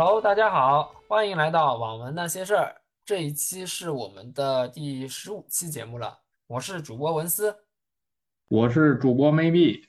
[0.00, 2.80] Hello，大家好，欢迎来到网文那些事儿。
[3.04, 7.64] 这一期是我们的第十五期节目了，我是主播文思
[8.46, 9.82] 我是主播 maybe，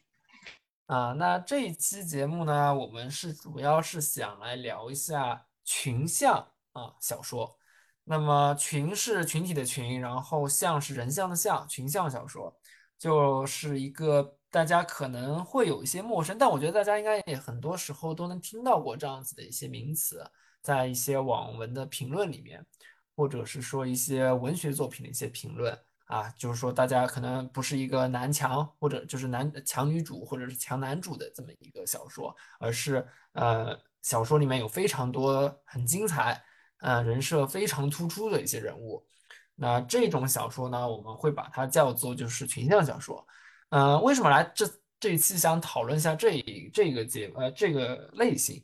[0.88, 1.14] 啊。
[1.14, 6.38] 那这一期节目呢，我们是主要是想来聊一下群像
[6.72, 7.56] 啊小说。
[8.04, 12.52] 那么群是群体的群，然后像是人像的像，群像小说
[12.98, 20.24] 就是一个大家可能会有一些陌生，但我觉得大家应该也很多时候都能听到过这样子的一些名词，
[20.62, 22.66] 在一些网文的评论里面，
[23.16, 36.44] 或者是说一些文学作品的一些评论啊，就是说大家可能不是一个男强或者就是男强女主或者是强男主的这么一个小说，而是呃小说里面有非常多很精彩。
[36.82, 39.06] 呃，人设非常突出的一些人物。
[39.54, 43.28] 那这种小说呢，我们会把它叫做就是群像小说。
[43.70, 44.66] 呃，为什么来这
[45.00, 48.64] 这一期想讨论一下这这个节呃这个类型？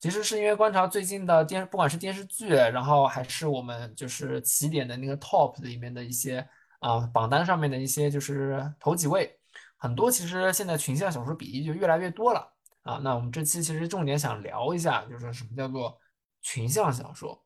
[0.00, 6.46] 其实是因为观察最近的电，不管是电视剧，然后还是我们就是起点的那个 top 里面的一些
[6.78, 9.36] 啊榜单上面的一些就是头几位，
[9.76, 12.48] 很多其实现在群像小说比例就越来越多了
[12.82, 13.00] 啊。
[13.02, 15.98] 那我们这期其实重点想聊一下，就是什么叫做
[16.42, 17.44] 群像小说。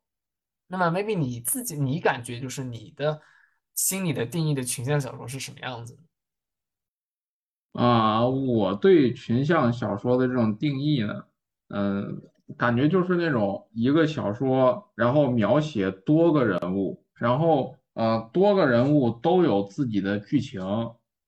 [0.66, 3.20] 那么，maybe 你自己，你感觉就是你的
[3.74, 6.02] 心里的定义的群像小说是什么样子的？
[7.72, 11.24] 啊，我对群像小说的这种定义呢，
[11.68, 12.22] 嗯，
[12.56, 20.60] 感觉就是那种一个小说，然后描写多个人物，然后呃，多个人物都有自己的剧情，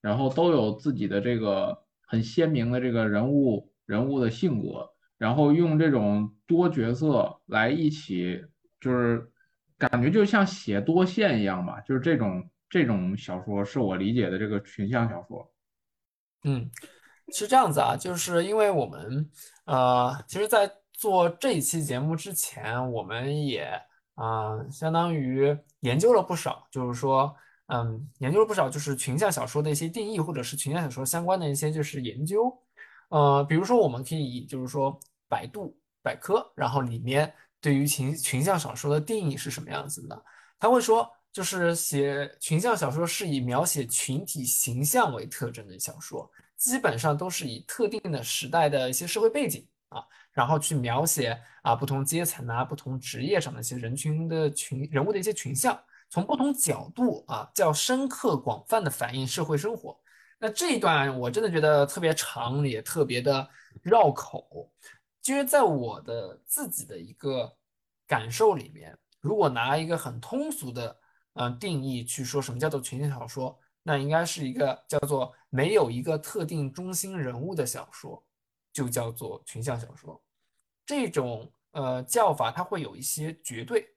[0.01, 8.43] 然后都有自己的这个很鲜明的这个人物人物的性格，然后用这种多角色来一起
[8.79, 9.29] 就是。
[9.77, 15.51] 感觉就像写多线一样吧，就是这种这种小说是我理解的这个群像小说。
[16.45, 16.69] 嗯，
[17.33, 19.29] 是这样子啊，就是因为我们
[19.65, 23.67] 呃，其实，在做这一期节目之前，我们也
[24.13, 27.35] 啊，相当于研究了不少，就是说，
[27.67, 32.55] 嗯，研究了不少，就是群像小说的一些定义，或者是群像小说相关的一些就是研究。
[33.09, 37.33] 呃，比如说，我们可以就是说，百度百科，然后里面。
[37.61, 40.23] 对于群群像小说的定义是什么样子的？
[40.59, 50.01] 他会说，就是写群像小说是以描写群体形象为特征的小说，基本上都是以特定的时代的一些社会背景啊，
[50.31, 55.77] 然后去描写啊不同阶层啊、不同职业上的一些人群的群人物的一些群像，
[56.09, 59.99] 从不同角度啊，较深刻广泛的反映社会生活。
[60.39, 63.45] 那这一段我真的觉得特别长，也特别的
[63.83, 64.71] 绕口。
[65.25, 67.53] 因为在我的自己的一个
[68.07, 70.95] 感受里面，如果拿一个很通俗的
[71.35, 78.21] 嗯定义去说什么叫做群像小说，那应该是一个叫做没有一个特定中心人物的小说，
[78.73, 80.21] 就叫做群像小说。
[80.85, 83.87] 这种呃叫法它会有一些绝对，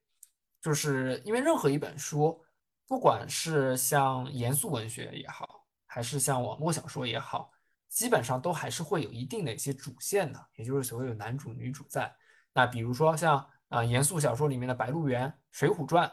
[0.60, 2.44] 就是因为任何一本书，
[2.86, 7.50] 不管是像严肃文学也好，还是像网络小说也好。
[7.88, 12.14] 基本上都还是会有一定的一些主线的，也就是所谓有男主女主在。
[12.52, 16.06] 那比如说像啊严肃小说里面的《白鹿原》《水浒传》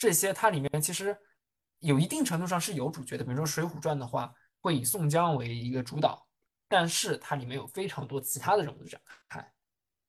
[0.00, 1.16] 这些，它里面其实
[1.78, 3.22] 有一定程度上是有主角的。
[3.22, 6.26] 比如说《水浒传》的话，会以宋江为一个主导，
[6.66, 9.52] 但是它里面有非常多其他的人物的展开。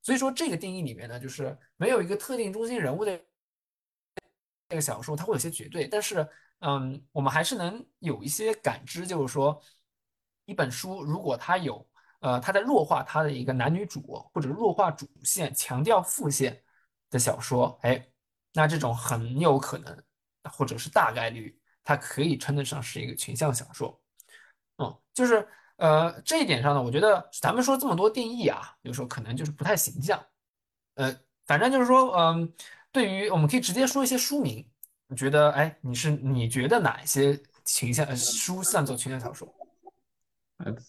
[0.02, 3.22] 所以说这个定义里面呢，就是没有一个特定中心人物的
[4.70, 5.88] 这个小说，它会有些绝对。
[5.88, 6.28] 但是
[6.62, 9.62] 嗯，我们还是能有一些感知，就是说。
[10.46, 11.88] 一本书，如果它有，
[12.20, 14.02] 呃，它在弱化它的一个男女主，
[14.34, 16.62] 或者弱化主线，强调副线
[17.10, 18.06] 的小说，哎，
[18.54, 19.98] 那这种很有可能，
[20.44, 24.00] 或者是大概率，它可以称得上是一个群像小说。
[24.78, 30.22] 嗯，就是，呃，这一点上呢，我觉得咱们说这么多定义啊，有时候可能就是不太形象。
[30.96, 31.16] 呃，
[31.46, 32.54] 反正就是说，嗯，
[32.92, 34.68] 对于我们可以直接说一些书名，
[35.08, 39.48] 你觉得，哎，你是你觉得哪一些群像书算作群像小说？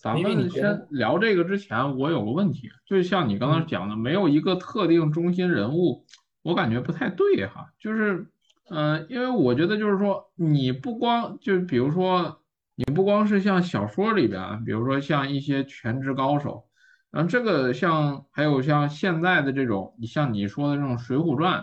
[0.03, 6.05] 咱们先聊这个之前，我有个问题，就像你刚刚讲的，没有一个特定中心人物，
[6.43, 7.73] 我感觉不太对哈。
[7.79, 8.27] 就是，
[8.71, 12.41] 嗯，因为我觉得就是说，你不光就比如说，
[12.75, 16.65] 你不光是像小说里边，比如说像一些全职高手，
[17.13, 21.61] 嗯，这个像还有像现在的这种，你像你说的这种《水浒传》，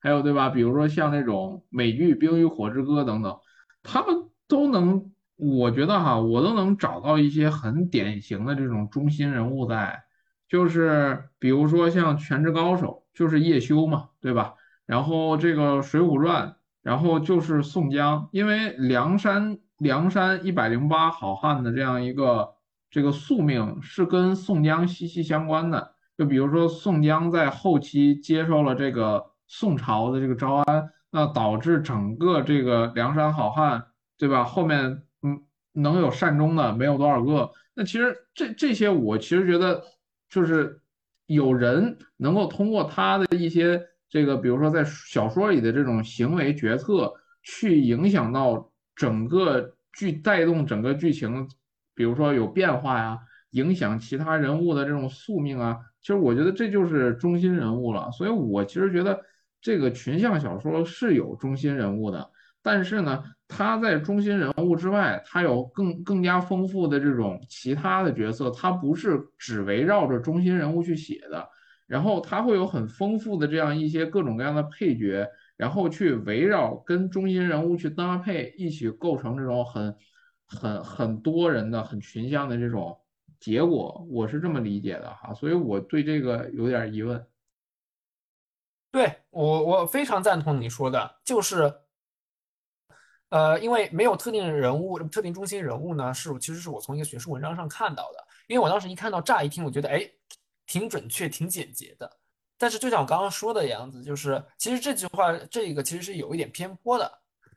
[0.00, 0.48] 还有对吧？
[0.48, 3.38] 比如说像那种美剧《冰与火之歌》等等，
[3.82, 5.10] 他们都能。
[5.36, 10.04] 我觉得哈，我都能找到一些很典型的这种中心人物在，
[10.46, 14.54] 就是比如说像《全职高手》，就是叶修嘛，对吧？
[14.86, 16.48] 然后这个《水浒传》，
[16.82, 22.54] 然后就是宋江，因为梁山梁山一百零八好汉的这样一个
[22.90, 33.86] 这个宿命是跟宋江息息相关的，就比如说宋江在后期接受了这个宋朝的这个招安，那导致整个这个梁山好汉，
[34.18, 34.44] 对吧？
[34.44, 35.40] 后面嗯
[35.72, 37.50] 能有善终的没有多少个。
[37.74, 39.82] 那其实这这些我其实觉得
[40.28, 40.81] 就是
[41.34, 47.12] 有人能够通过他的一些这个，比如说在小说里的这种行为决策，
[47.42, 51.48] 去影响到整个剧，带动整个剧情，
[51.94, 53.18] 比如说有变化呀，
[53.50, 55.78] 影响其他人物的这种宿命啊。
[56.00, 58.10] 其实我觉得这就是中心人物了。
[58.12, 59.20] 所以我其实觉得
[59.60, 62.30] 这个群像小说是有中心人物的，
[62.62, 63.24] 但是呢。
[63.54, 71.46] 他在中心人物之外，他有更更加丰富的这种其他的角色，他不是只围绕着中心人物去写的，
[71.86, 75.28] 然后他会有很丰富的这样一些各种各样的配角，
[75.58, 79.94] 然后去围绕跟中心人物去搭配，一起构成这种很
[80.46, 82.98] 很很多人的很群像的这种
[83.38, 87.22] 结果，我是这么理解的哈，所以我对这个有点疑问。
[88.90, 91.81] 对我我非常赞同你说的，就是。
[93.32, 98.22] 呃，因为没有特定的人物、特定中心人物呢，是其实是我从一个学术文章上看到的。
[98.46, 100.06] 因为我当时一看到，乍一听，我觉得哎，
[100.66, 102.18] 挺准确、挺简洁的。
[102.58, 107.10] 但是就像我刚刚说的样子，就是其实这句话，这个其实是有一点偏颇的。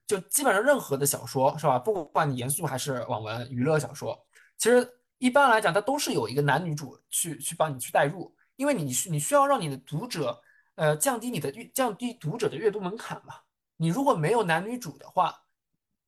[0.07, 1.77] 就基本上任何的小说，是吧？
[1.77, 4.17] 不管你严肃还是网文、娱乐小说，
[4.57, 10.39] 其实一般来讲，它都是有一个男女主去去帮你去代入，因为你需你需要让你的读者，
[10.75, 13.33] 呃，降低你的阅降低读者的阅读门槛嘛。
[13.75, 15.35] 你如果没有男女主的话，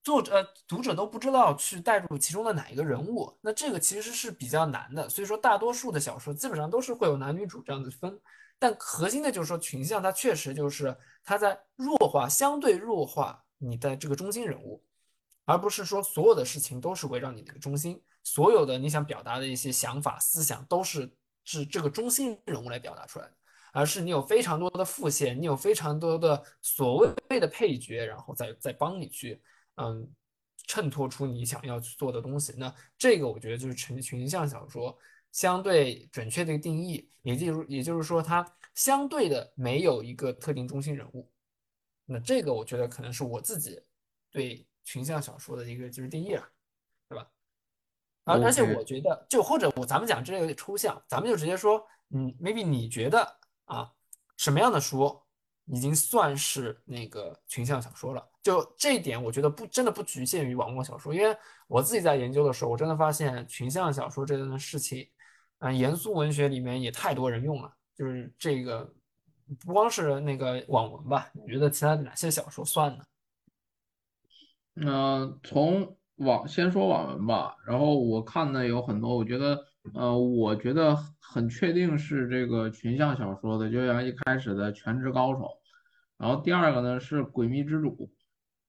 [0.08, 5.10] 作者、呃，读者都不知道去带入其中的哪一个人物，那这个其实是比较难的。
[5.10, 8.18] 所以说，大多数的小说基本上都是会有男女主这样的分，
[8.58, 10.96] 但核心的就是说群像，它确实就是
[11.26, 14.82] 它在弱化、相对弱化你的这个中心人物，
[15.44, 21.12] 而不是说所有的事情都是围绕你这个中心，所有的你想表达的一些想法、思想都是
[21.44, 23.34] 是这个中心人物来表达出来的，
[23.74, 26.96] 而是你有非常多的副线，你有非常多的所
[27.30, 29.42] 谓的配角，然后再再帮你去。
[29.78, 30.08] 嗯，
[30.68, 32.54] 衬托出你想要去做的东西。
[32.58, 34.98] 那这个我觉得就是群群像小说
[35.32, 38.46] 相对准确的一个定义，也就是也就是说，它
[38.76, 41.32] 相对的没有一个特定中心人物。
[42.06, 43.82] 那这个我觉得可能是我自己
[44.32, 46.50] 对群像小说的一个就是定义了，
[47.10, 47.30] 对吧？
[48.24, 53.94] 而而且我觉得，就或者我咱们讲这个有点抽象，咱们就直接说，嗯，maybe 你觉得啊，
[54.38, 55.22] 什么样的书？
[55.68, 61.36] 已经算是那个群像小说了，就这一点，我觉得不真的不局限于网络小说，因为
[61.68, 65.08] 我自己在研究的时候，我真的发现群像小说这件事情，
[65.60, 68.90] 嗯，严肃文学里面也太多人用了，就是这个
[69.66, 73.04] 不光是那个网文吧，你觉得其他哪些小说算呢？
[74.76, 79.66] 嗯，从网先说网文吧，然后我看的有很多，我觉得。
[79.94, 85.40] 呃，我觉得很确定是这个群像小说的，就像一开始的《全职高手》，
[86.18, 87.90] 然后第二个呢是《诡秘之主》，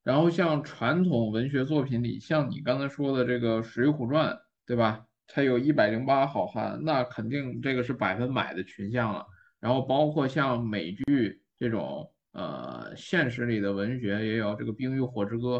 [0.02, 4.34] 然后像传统文学作品里，像你刚才说的这个《水浒传》，
[4.66, 5.04] 对吧？
[5.26, 9.26] 它有一百零八好汉，那肯定这个是百分百的群像了。
[9.60, 15.56] 然后包括像美剧这种，呃，现实里的文学也有这个《冰与火之歌》，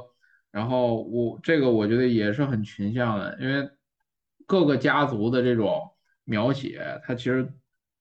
[0.50, 3.68] 然后我这个我觉得也是很群像的，因为。
[4.48, 5.86] 各个家族的这种
[6.24, 7.46] 描写，它其实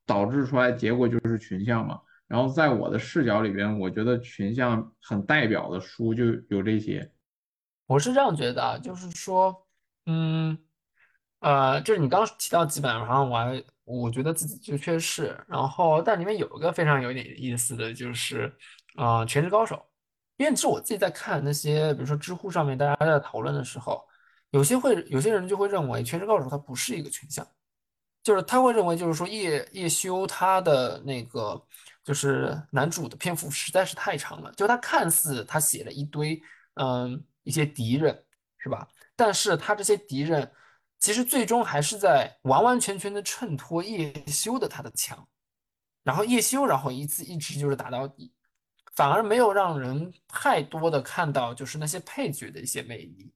[0.06, 2.00] 导致出来结果就是群像嘛。
[2.26, 7.12] 然后在我的视角里边，我觉得群像很代表的书就有这些。
[7.86, 9.68] 我是这样觉得啊，就是说，
[10.06, 10.58] 嗯，
[11.42, 15.46] 呃，就是你刚提到几本，然后我还我觉得自己就确实是。
[15.50, 18.50] 然后但里面有一个非常有点意思的就是，
[18.96, 19.76] 啊，《全职高手》，
[20.38, 24.02] 因为是我自己在看那些，比如说知乎上面大家在讨论的时候。
[24.52, 27.46] 有些会，有些人就会认为《全职高手》它不是一个群像，
[28.24, 31.62] 就是他会认为，就是说叶叶修他的那个
[32.04, 36.42] 就是男主的篇幅实在是太长了，就他看似他写了一堆
[36.76, 38.24] 嗯一些敌人
[38.58, 38.88] 是吧？
[39.16, 40.50] 但是他这些敌人
[41.00, 45.28] 其实最终还是在完完全全的衬托叶修的他的强，
[46.04, 48.32] 然后叶修然后一次一直就是打到底，
[48.96, 53.34] 反而没有让人太多的看到就是那些配角的一些魅力。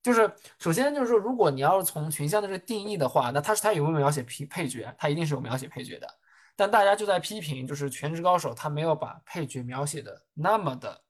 [0.00, 4.94] 就是首先就是说，如果你要是从群像的这个定义的话，那他是他有没有描写配配角？
[4.96, 6.08] 他一定是有描写配角的。
[6.56, 11.02] 但大家就在批评，就是《全职高手》他没有把配角描写的那么的，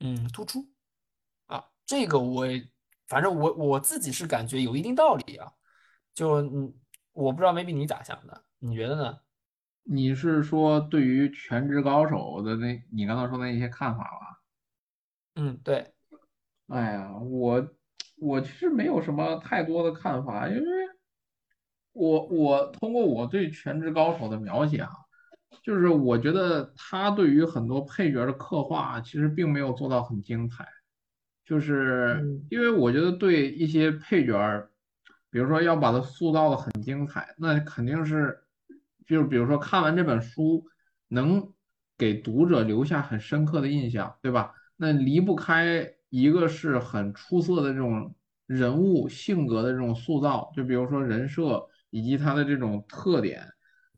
[0.00, 0.66] 嗯，突出
[1.46, 1.64] 啊。
[1.84, 2.46] 这个我
[3.06, 5.52] 反正我我自己是感觉有一定道理啊。
[6.14, 6.74] 就嗯，
[7.12, 8.44] 我不知道 maybe 你咋想的？
[8.60, 9.18] 你觉得呢？
[9.82, 14.42] 你是说对于《全职高手》的那你刚刚说那些看法吧？
[15.34, 15.92] 嗯，对。
[16.68, 17.68] 哎呀，我。
[18.22, 20.62] 我其实没有什么太多的看法，因为
[21.92, 24.90] 我我通过我对全职高手的描写啊，
[25.60, 30.68] 就是我觉得他对于很多配角的刻画其实并没有做到很精彩，
[31.44, 34.68] 就是嗯因为我觉得对一些配角，
[35.28, 38.38] 比如说要把它塑造的很精彩，那肯定是
[39.04, 40.64] 就是比如说看完这本书
[41.08, 41.52] 能
[41.98, 44.54] 给读者留下很深刻的印象，对吧？
[44.76, 48.14] 那离不开一个是很出色的这种
[48.46, 53.48] 人物性格的这种塑造，就比如说人设以及他的这种特点，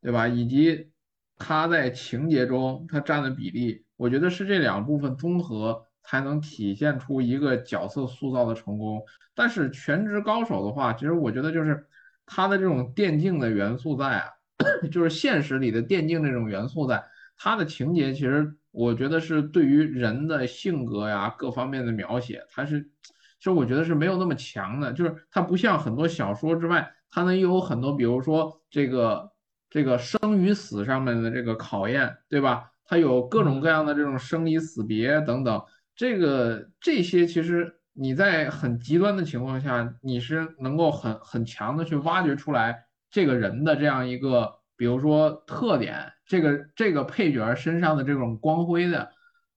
[0.00, 0.28] 对吧？
[0.28, 0.92] 以及
[1.37, 9.02] 他在情节中他占的比例，我觉得是这两部分综合才能体现出一个角色塑造的成功。
[9.35, 11.85] 但是全职高手的话，其实我觉得就是
[12.26, 14.30] 他的这种电竞的元素在啊，
[14.92, 17.04] 就是现实里的电竞这种元素在。
[17.37, 29.31] 他的情节其实我觉得是对于人的性格呀各方面的描写，他是其实我觉得是没有那么强的，就是它不像很多小说之外，它能有很多，比如说这个
[29.69, 32.71] 这个生与死上面的这个考验，对吧？
[32.85, 35.62] 它有各种各样的这种生离死别等等，
[35.95, 44.53] 这个这些其实你在很极端的情况下，你是能够很很强的去挖掘出来这个人的这样一个。
[44.76, 49.09] 比如说特点，这个这个配角身上的这种光辉的，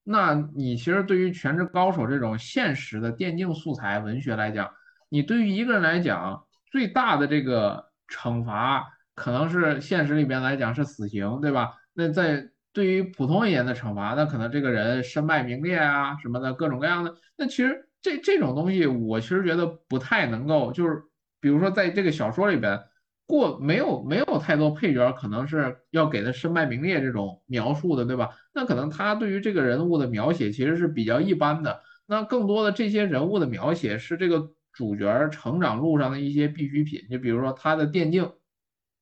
[0.03, 4.69] 那你其实对于全职高手这种现实的电竞素材文学来讲，
[5.09, 11.73] 你对于一个人来讲，最大的这个惩罚可能是现实里边来讲是死刑，对吧？
[11.93, 21.01] 那在对于普通一点的惩罚，那可能这个人身败名裂啊什么的各种各样的，那其实这这种东西，我其实觉得不太能够，就是
[21.39, 22.79] 比如说在这个小说里边。
[23.27, 28.29] 过没有没有太多配角可能是要给他身败名裂这种描述的，对吧？
[28.53, 31.83] 那可能他对于这个人物的描写其实是比较一般的。
[32.05, 38.23] 那更多的这些人物的描写是这个主角成长路上的一些必需品，就比如说他的电竞，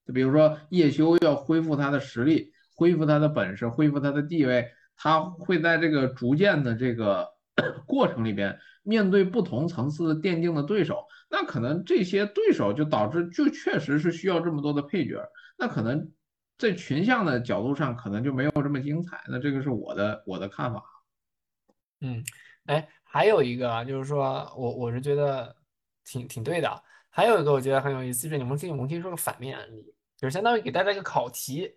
[0.08, 4.66] 就比如说叶修要恢复他的实力，恢复他的本事，恢复他的地位，
[4.98, 7.28] 他会在这个逐渐的这个
[7.86, 11.06] 过程里边面对不同层次的电竞的对手。
[11.30, 15.22] 那可能这些对手就导致就确实是需要这么多的配角，
[15.58, 16.10] 那可能
[16.58, 19.22] 在群像的角度上可能就没有这么精彩。
[19.28, 20.82] 那这个是我的我的看法。
[22.02, 22.24] 嗯，
[22.66, 25.54] 哎，还有一个啊，就是说我我是觉得
[26.06, 26.84] 挺挺对的。
[27.10, 29.84] 还有一个我觉得很有意思，就是你们可以我们可以说个反面案例，
[30.16, 31.74] 就是相当于给大家一个考题，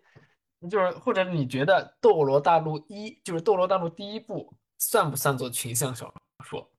[0.69, 6.13] 就是或者你觉得《斗罗大陆一》就是《斗罗大陆》第一部算不算作群像小
[6.43, 6.69] 说？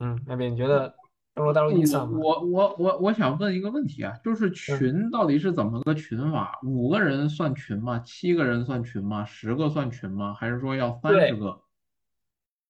[0.00, 0.94] 嗯，那边你觉得？
[1.36, 2.16] 斗罗大陆一算吗？
[2.16, 6.56] 我我我我想问一个问题啊，就是群到底是怎么个群法？
[6.62, 7.98] 五个人算群吗？
[8.06, 9.24] 七个人算群吗？
[9.24, 10.32] 十个算群吗？
[10.34, 11.60] 还是说要三十个？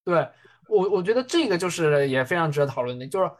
[0.02, 0.26] 对
[0.66, 3.30] 我我觉得这个就是也非常值得讨论的，就是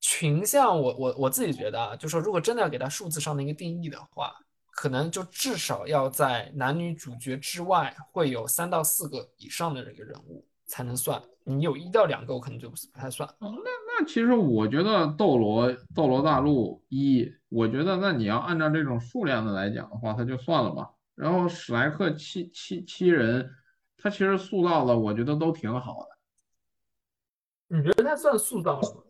[0.00, 0.76] 群像。
[0.76, 4.34] 我我我自己觉得啊，就是说如果真的要给它数字上的一个定义的话，
[4.72, 11.22] 可能就至少要在男女主角之外会有三到四个以上的这个人物才能算。
[11.48, 13.28] 你有一到两个，我可能就不太算。
[13.38, 20.90] 那那其实我觉得《斗罗斗罗大陆一》，我觉得那你要按照这种数量的来讲的话，它就算了吧。
[21.14, 23.48] 然后史莱克七七七人，
[23.96, 27.76] 他其实塑造的我觉得都挺好的。
[27.76, 29.02] 你觉得他算塑造了吗？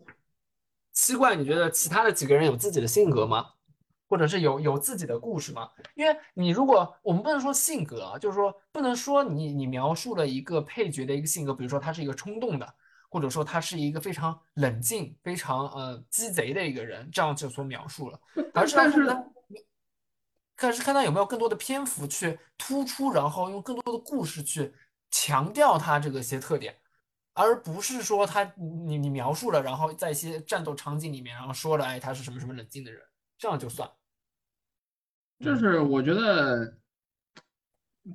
[0.93, 3.47] 七怪，你觉得其他的几个人有自己的性格吗？
[4.09, 5.69] 或者是有有自己的故事吗？
[5.95, 12.75] 因为你如果我们不能说性格啊，就是说不能说你你描述了一个配角的一个性格，比如说他是一个冲动的，
[13.11, 18.21] 或者说他是一个非常冷静、非常呃鸡贼的一个人，这样就所描述了。
[18.55, 19.25] 而是看他，
[20.55, 24.73] 看是看他有没有更多的篇幅去突出，然后用更多的故事去
[25.11, 26.77] 强调他这个些特点，
[27.35, 33.03] 而不是说他你你描述了，然后在一些战斗场景里面，然后说了，哎，他是什么什么冷静的人。
[33.39, 33.87] 这样就算，
[35.41, 36.77] 就是我觉得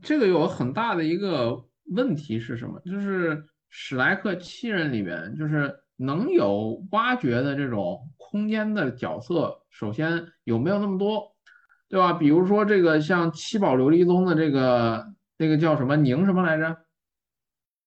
[0.02, 1.64] 这个有很大的一个
[1.96, 2.80] 问题是什么？
[2.86, 11.36] 就是史莱克七人里边，就是能有挖掘的这种空间的角色，首先有没有那么多，
[11.90, 12.14] 对吧？
[12.14, 16.78] 比如说这个像七宝琉璃宗的这个那个叫什么宁什么来着？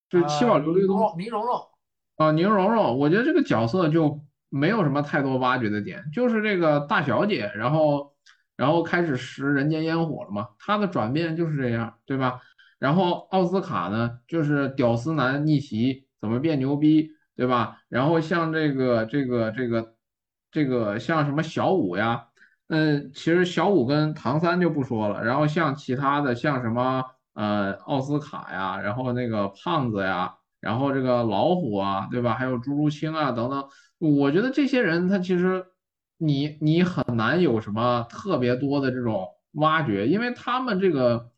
[0.09, 1.61] 就是七宝琉璃宗宁荣荣
[2.17, 4.25] 啊，宁荣荣，我觉得这个角色就。
[4.51, 8.14] 没有什么太多挖掘的点，就是这个大小姐，然后
[8.57, 12.41] 然后开始食人间烟火了嘛，他的转变就是这样，对吧？
[12.79, 17.79] 然后奥斯卡呢，就是屌丝男逆袭，怎么变牛逼，对吧？
[17.89, 19.95] 然后像这个这个这个
[20.51, 22.27] 这个像什么小五呀，
[22.69, 30.35] 嗯，其实小五跟唐三就不说了，然后像其他的像什么呃奥斯卡呀，然后那个胖子呀。
[30.61, 32.33] 然后这个老虎啊，对吧？
[32.33, 33.69] 还有朱竹清啊等等，
[33.99, 35.63] 我觉得这些人他其实，
[36.25, 41.31] 你你很难有什么特别多的这种挖掘，因为他们这个，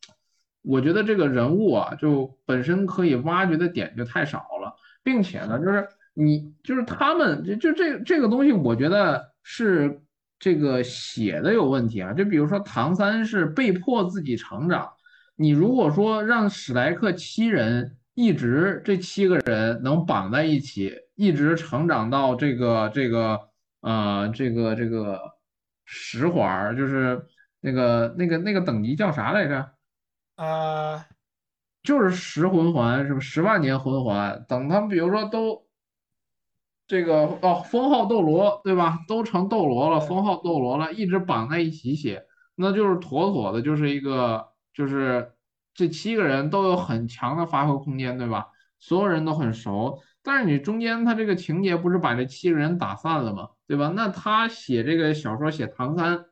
[0.63, 10.01] 我觉得这个人物啊，就本身可以挖掘的点就太少了，并且呢，就是你就是他们就就这这个东西，我觉得是
[10.39, 12.13] 这个写的有问题啊。
[12.13, 14.89] 就比如说唐三是被迫自己成长，
[15.35, 23.41] 你如果说让史莱克七人一直这七个人能绑在一起，一直成长到这个这个。
[23.81, 25.21] 啊，这个这个
[25.85, 27.27] 十环就是
[27.61, 29.73] 那个那个那个等级叫啥来着？
[30.37, 31.07] 啊，
[31.83, 33.21] 就是十魂环是不？
[33.21, 35.67] 十万年魂环，等他们比如说都
[36.87, 38.99] 这个哦，封号斗罗对吧？
[39.09, 45.33] 都成斗罗了，封号斗罗了，一直绑在一起写，那就是妥妥的，就是一个就是
[45.75, 48.49] 这七个人都有很强的发挥空间，对吧？
[48.79, 50.01] 所有人都很熟。
[50.27, 53.49] 但是你中间他这个情节不是把这七个人打散了吗？
[53.69, 53.93] 对吧？
[53.95, 56.27] 那他写这个小说写唐三，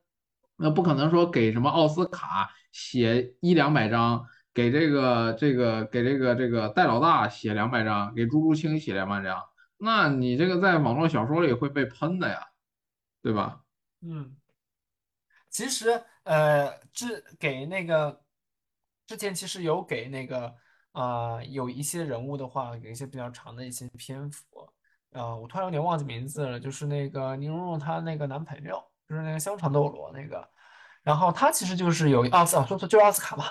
[0.57, 9.41] 那不可能说给什么奥斯卡写一两百张，给这个这个给这个这个戴老大写两百张，给朱竹清写两百张，
[9.79, 12.41] 那你这个在网络小说里会被喷的呀，
[13.23, 13.61] 对吧？
[14.01, 14.35] 嗯，
[15.51, 18.21] 其实呃，这给那个
[19.07, 20.53] 之前其实有给那个。
[20.95, 24.45] 啊，有一些人物的话，有一些比较长的一些篇幅，
[25.13, 30.49] 啊，我突然有点忘记名字了，就是那个宁荣荣她那个男朋友，就是那个香肠斗罗那个，
[31.03, 33.47] 然后他其实就是有奥斯啊，说错就是奥斯卡嘛，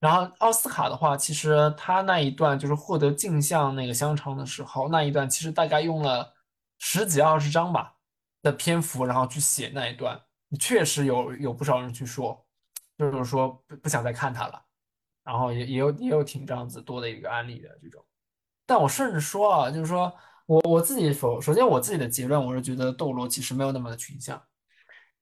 [0.00, 6.32] 然后奥斯卡的话，其实他那一段就是获得镜像那个香肠的时候，那一段其实大概用了
[6.78, 7.94] 十几二十张吧
[8.42, 10.20] 的篇幅，然后去写那一段，
[10.60, 12.44] 确实有有不少人去说，
[12.98, 14.62] 就是说不不想再看他了。
[15.24, 18.04] 然后也也有也有挺这样子多的一个案例的这种，
[18.66, 20.12] 但我甚至说啊，就是说
[20.46, 24.42] 我我自己首首先我自己的结论，我是觉得斗罗其实没有那么的群像，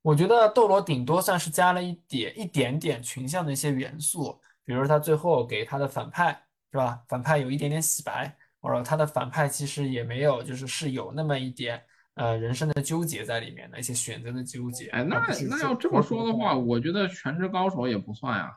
[0.01, 6.33] 我觉得斗罗顶多算是加了一点一点点群像的一些元素，比如他最后给他的反派
[6.73, 11.83] 是吧，反派有一点点洗白，或者他的反派其实也没有就是是有那么一点
[12.15, 14.89] 呃人生的纠结在里面的一些选择的纠结。
[14.89, 18.57] 哎，那那要这么说的话，我觉得全职高手也不算呀。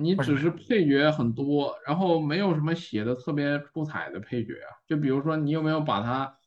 [0.00, 4.78] 你只是配角很多，然后没有什么写的特别出彩的配角啊。
[4.86, 6.38] 就比如说，你有没有把他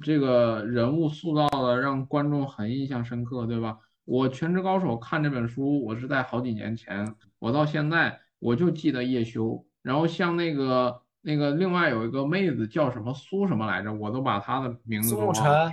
[0.00, 3.78] 这个人物塑造的让观众很印象深刻，对吧？
[4.04, 9.66] 我《全职高手》看这本书，我是在好几年前，我到现在我就记得叶修。
[9.82, 15.72] 然后像那个那个另外有一个妹子叫什么苏什么来着，我都把她的名字都忘了。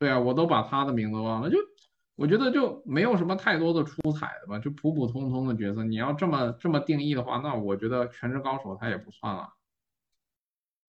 [0.00, 1.58] 对啊，我都把她的名字忘了，就。
[2.16, 5.82] 我觉得就没有什么太多的出彩的吧，就普普通通的角色。
[5.82, 9.48] 你要这么这么定义的话，那我觉得全职高手他也不算了。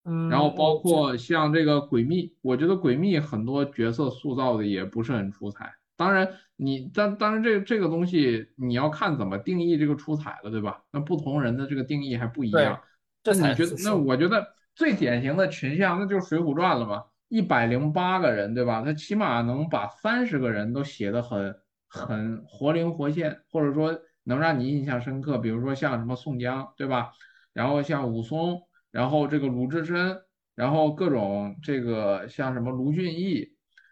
[0.04, 5.74] 嗯，然后包括像这个诡秘，我觉得诡秘很多角色塑造的也不是很出彩。
[5.98, 10.84] 当然，你当当然这这个东西你要看怎么定义这个出彩了，对吧？
[10.92, 12.80] 那不同人的这个定义还不一样。
[13.24, 13.76] 这你觉得？
[13.84, 17.06] 那我觉得最典型的群像那就是《水浒传》了嘛。
[17.36, 18.82] 一百零八个人，对吧？
[18.82, 21.54] 他起码能把三十个人都写得很
[21.90, 25.38] 很活灵活现，或者说能让你印象深刻。
[25.38, 27.12] 比如说像什么宋江，对吧？
[27.52, 30.18] 然后像武松，然后这个鲁智深，
[30.56, 33.50] 然后各种这个像什么卢俊义，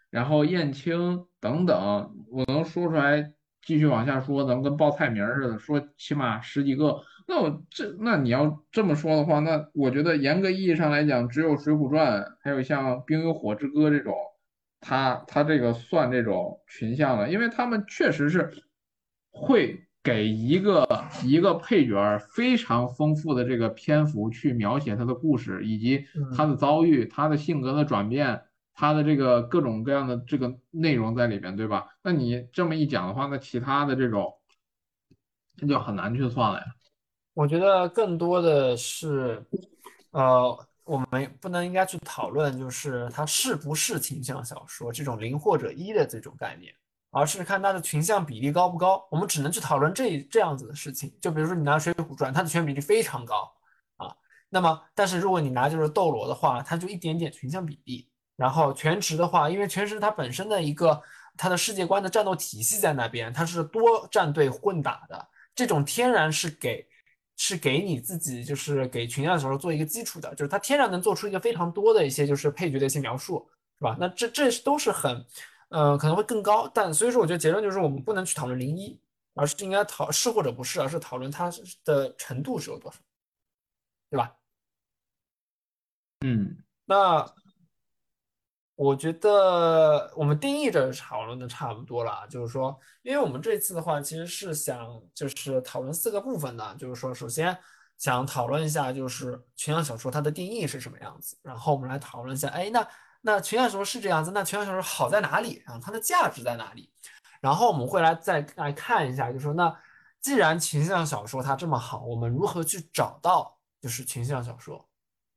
[0.08, 3.34] 然后燕青等等，我能说出来。
[3.66, 7.00] 继续往下说，咱们跟报菜名似的，说起码十几个。
[7.26, 14.14] 那我这，那你要这么说的话，那我觉得严格意义上来讲，只有《水浒传》，还有像《冰与火之歌》这种，
[14.80, 18.52] 它它这个算这种群像了，因为他们确实是
[19.30, 20.86] 会给一个
[21.24, 26.04] 一个配角非常丰富的这个篇幅去描写他的故事以及
[26.36, 28.42] 他的遭遇、他的性格的转变。
[28.76, 31.86] 他的这个各种各样的这个内容在里边，对吧？
[32.02, 34.34] 那你这么一讲的话，那其他的这种
[35.60, 36.64] 那就很难去算了呀。
[37.34, 39.44] 我觉得更多的是，
[40.12, 46.72] 呃，我们不能应该去讨论就是它是不是群像小说这种零或者一的这种概念，
[47.10, 49.04] 而是看它的群像比例高不高。
[49.10, 51.12] 我们只能去讨论这这样子的事情。
[51.20, 53.52] 就比如说你拿《水浒传》，它的群像比例非常高
[53.96, 54.14] 啊。
[54.48, 58.08] 那么，但是如果你拿就是斗罗的话，它就一点点群像比例。
[58.36, 61.00] 然后全职的话，因为全职它本身的一个
[61.36, 66.84] 它的世界观的战斗体系在那边，它是多战队混打的，这种天然是给
[67.36, 73.96] 是给你自己就是给群像的时候做一个基础的，就是它天然能做出一个非常多的一些就是配角的一些描述，是吧？
[73.98, 75.24] 那这这都是很，
[75.68, 79.00] 呃，可能会更高，但所以说我觉得结论就是我们不能去讨论零一，
[79.34, 81.50] 而是应该讨是或者不是，而是讨论它
[81.84, 82.98] 的程度是有多少，
[84.10, 84.34] 对吧？
[86.20, 87.34] 嗯，那。
[88.76, 97.56] 我觉得我们定义着讨论的差不多了，就是说，因为我们这次的话，其实是想就是讨论四个部分的，就是说，首先
[97.98, 102.88] 想讨论一下就是群像小说它的定义是什么样子，然后我们来讨论一下，哎，那
[103.20, 105.78] 那群像小说是这样子，那群像小说好在哪里啊？
[105.80, 106.90] 它的价值在哪里？
[107.40, 109.72] 然后我们会来再来看一下，就是说，那
[110.20, 114.88] 既然群像小说它这么好，我们如何去找到就是群像小说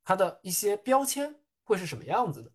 [0.03, 2.51] 它的一些标签会是什么样子的？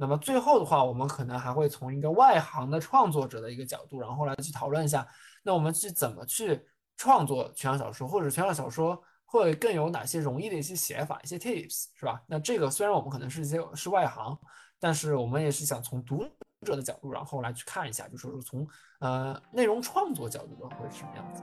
[0.00, 5.06] 那么最后的话，我们可能还会从一个外行的创作者的一个角度，然后来去讨论一下，
[5.42, 6.58] 那我们去怎么去
[6.96, 12.22] 创作全小说，或者全小说会更有哪些容易的一些写法、一些 tips，是吧？
[12.26, 14.34] 那这个虽然我们可能是一些是外行，
[14.78, 16.24] 但是我们也是想从读
[16.64, 18.66] 者的角度，然后来去看一下，就是说从
[19.00, 21.42] 呃内容创作角度的会是什么样子。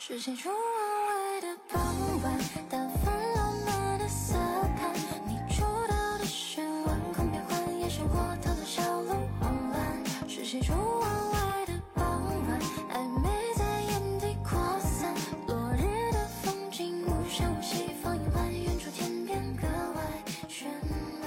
[0.00, 1.80] 是谁窗外的傍
[2.20, 2.36] 晚
[2.68, 3.13] 的风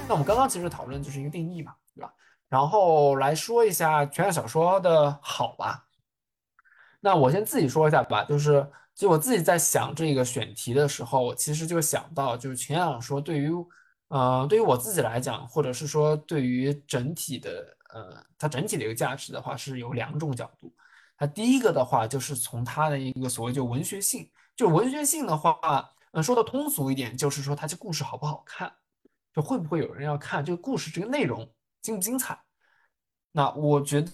[0.08, 2.10] 那我们刚刚其实讨论就是一个定义嘛，对吧？
[2.48, 5.84] 然后来说一下群像小说的好吧。
[6.98, 13.50] 那我先自己说一下吧，就是就我自己在想这个选题的时候，我其实就想到，就是群像小说对于，
[14.08, 20.74] 呃，对于我自己来讲，或者是说对于整体的，呃，它整体的一个价值的话，是有两种角度。
[21.18, 25.60] 它第一个的话，就是从它的一个所谓就文学性，就文学性的话，
[26.12, 28.72] 嗯，说的通俗一点，就是说它这故事好不好看。
[29.42, 31.48] 会不会有人要看这个故事，这个内容
[31.80, 32.38] 精不精彩？
[33.32, 34.04] 那我觉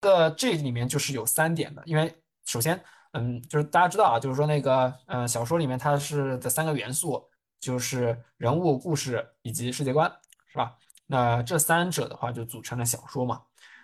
[0.00, 10.10] 得这里面就是有三点的，因为首先，嗯，就是大家知道啊，就是说那个，嗯，小说里面它是的三个元素，就是人物、故事以及世界观，
[10.48, 10.76] 是吧？
[11.06, 13.42] 那这三者的话就组成了小说嘛。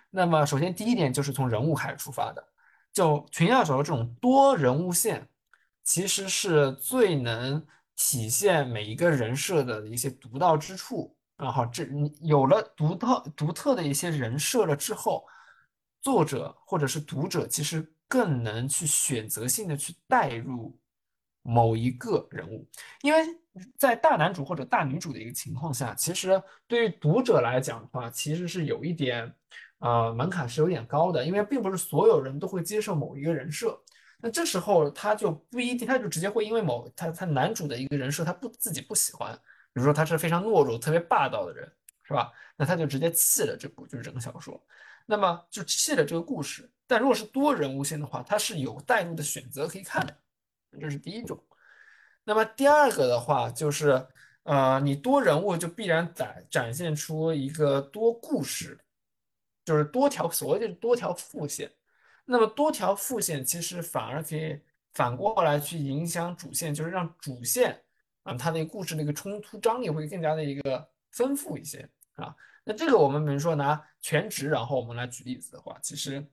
[0.09, 2.47] 那么首先第一点就是从人物开始出发的，
[2.91, 5.27] 就群像小说这种多人物线，
[5.83, 7.65] 其实是最能。
[8.05, 15.25] 体现每一个人设的一些独到之处，然后这你有了独特独特的一些人设了之后，
[16.01, 20.77] 作者或者是读者其实更能去选择性的去带入
[21.43, 22.67] 某一个人物，
[23.03, 23.25] 因为
[23.77, 29.33] 在大男主或者大女主的一个情况下，其实对于读者来讲的话，其实是有一点，
[29.79, 33.81] 呃，门槛是有点高的，因为并不是所有人都会接受某一个人设。
[34.25, 39.33] 那这时候他就不一定，他就直接会因为某他他男主的一个人设，他不自己不喜欢，
[39.73, 41.69] 比如说他是非常懦弱、特别霸道的人，
[42.03, 42.31] 是吧？
[42.55, 44.57] 那他就直接弃了这部就是整个小说，
[45.05, 46.71] 那么就弃了这个故事。
[46.87, 50.17] 但如果是多人物线的话，它是有带入的选择可以看的，
[50.79, 51.37] 这是第一种。
[52.23, 54.07] 那么第二个的话就是，
[54.43, 58.79] 呃，你多人物就必然展展现出一个多故事，
[59.65, 61.69] 就是多条所谓的多条副线。
[62.25, 64.59] 那么多条副线其实反而可以
[64.93, 67.81] 反过来去影响主线，就是让主线
[68.23, 72.35] 啊它的故事那个冲突张力会更加的一个丰富一些啊。
[72.63, 76.25] 那这个我们比如说拿全职，然后我们来举例子的话，其实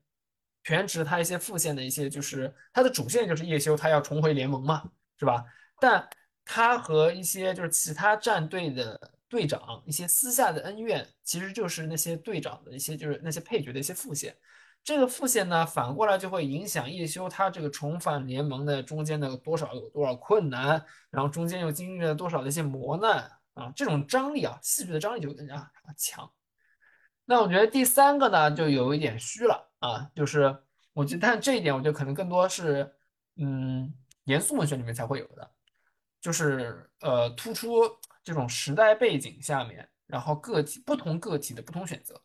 [0.62, 5.44] 全职它一些副线的一些就是它的主线就是叶修他要重回联盟嘛，是吧？
[5.80, 6.08] 但
[6.44, 14.36] 他和一些就是其他战队的队长一些私下的恩怨，其实就是那些队长的一些就是那些配角的一些副线。
[14.82, 26.28] 这个副线呢，反过来就会影响叶修他这个重返联盟的中间的多少有多少困难，然后中间又经历了多少的一些磨难啊，这种张力啊，戏剧的张力就更加强。
[27.24, 30.56] 那我觉得第三个呢，就有一点虚了啊，就是
[30.92, 32.90] 我觉得，但这一点我觉得可能更多是，
[33.36, 35.48] 嗯，严肃文学里面才会有的，
[36.20, 37.82] 就是呃，突出
[38.24, 42.20] 这种时代背景下面，然后个体不同个体的不同选择。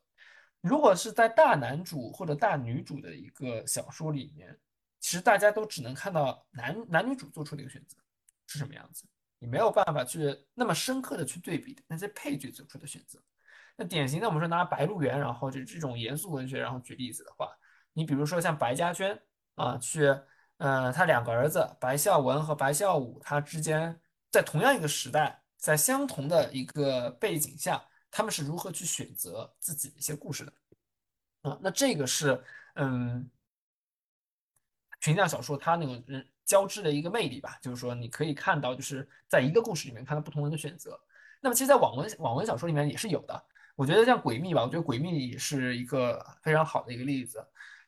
[0.68, 4.58] 如果是在大男主或者大女主的一个小说里面，
[5.00, 7.96] 其实大家都只能看到男男女主做出的一个选择
[8.48, 9.06] 是什么样子，
[9.38, 13.22] 你没有办法去那么深刻的去对比那些配角做出的选择。
[13.76, 17.48] 那典型的我们说拿《白鹿原》，然后就这种严肃文学，然后举例子的话，
[17.94, 19.22] 你比如说像白嘉轩
[19.54, 20.08] 啊，去，
[20.58, 24.02] 呃，他两个儿子白孝文和白孝武，他之间
[24.32, 27.86] 在同样一个时代，在相同的一个背景下。
[28.16, 30.54] 他们是如何去选择自己的一些故事的
[31.42, 31.60] 啊？
[31.62, 32.42] 那这个是
[32.76, 33.30] 嗯，
[35.02, 40.98] 群像小说它那个人交织的一个魅力吧，就是说你可以看到，就是在一个故事里面看到不同人的选择。
[41.42, 43.46] 那么其实，在网文网文小说里面也是有的。
[43.76, 47.46] 我觉得像《诡秘》吧，我觉得《诡秘》也是一个非常好的一个例子。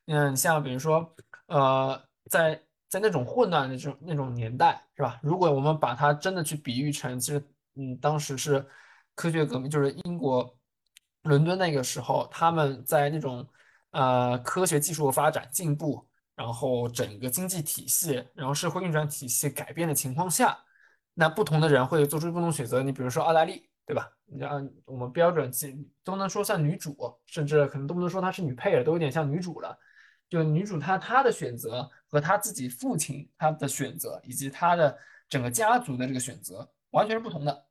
[0.07, 5.21] 嗯，像比如说，呃，在在那种混乱的这种那种年代，是吧？
[5.23, 7.41] 如果我们把它真的去比喻成，其实
[7.75, 8.67] 嗯，当时是。
[9.17, 10.55] 科学革命，就是英国
[11.23, 13.45] 伦敦那个时候，他们在那种
[13.89, 20.55] 呃科学技术发展进步，然后整个经济体系，然后社会运转体系改变的情况下，
[21.15, 22.83] 那不同的人会做出不同选择。
[22.83, 24.07] 你比如说澳大利对吧？
[24.25, 25.51] 你按我们标准
[26.03, 29.75] 都能说像女主，甚至可能都不能说她是女配了，都有点像女主了。
[30.29, 34.95] 就女主她她的选择和她自己父亲他的选择，以及她的
[35.27, 37.66] 整个家族的这个选择完全是不同的。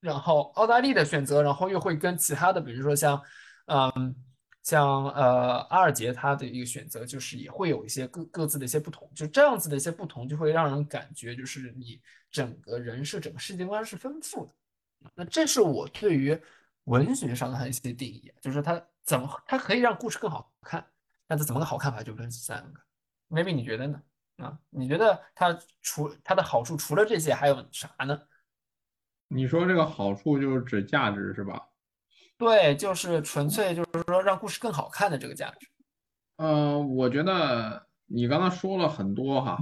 [0.00, 3.22] 然后澳大利的选择，然后又会跟其他的，比如说像，
[3.66, 4.14] 嗯，
[4.62, 9.10] 像呃阿尔杰他的一个选择，就是也会有一些各各自的一些不同。
[9.14, 14.52] 就这样子的一些不同，就会让人感觉就是你整个人是、整个世界观是丰富的。
[15.14, 16.38] 那这是我对于
[16.84, 20.84] 文学上的一些定义，就是它怎么它可以让故事更好看。
[21.26, 22.80] 那它怎么个好看法就分三个
[23.28, 24.02] ，maybe 你觉得呢？
[24.38, 28.18] 啊，你觉得它除它的好处除了这些还有啥呢？
[29.32, 31.62] 你说这个好处就是指价值是吧？
[32.36, 35.68] 对，就是纯粹就是说让故事更好看的这个价值。
[36.36, 39.58] 嗯，我觉得你刚才说了很多哈，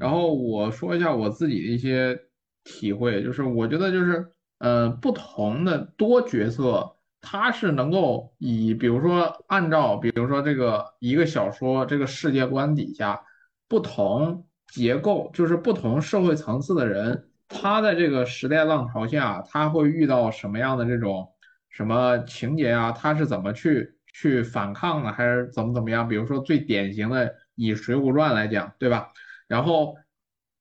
[0.00, 2.18] 然后我说一下我自己的一些
[2.64, 4.26] 体会，就是我觉得就是
[4.58, 6.96] 呃不同的多角色。
[7.22, 13.22] 它是能够以，比如说按照，比如说这个一个小说这个世界观底下，
[13.68, 21.28] 不同结构，就是不同社会层次的人，他在这个时代浪潮下，他会遇到什么样的这种
[21.68, 22.92] 什么情节啊？
[22.92, 26.08] 他是怎么去去反抗的，还是怎么怎么样？
[26.08, 29.08] 比如说最典型的以《水浒传》来讲，对吧？
[29.46, 29.96] 然后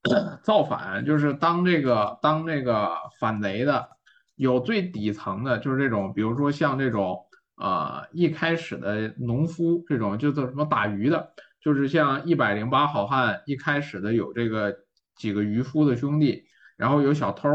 [0.43, 3.88] 造反就是当这个当这个反贼的。
[4.36, 7.25] 有最底层的，就是这种，比如说像这种，
[7.58, 14.73] 呃，一开始的农夫这种，就做什么打鱼的，就是像一百零八好汉一开始的有这个
[15.17, 16.45] 几个渔夫的兄弟，
[16.80, 17.50] 然后有小偷，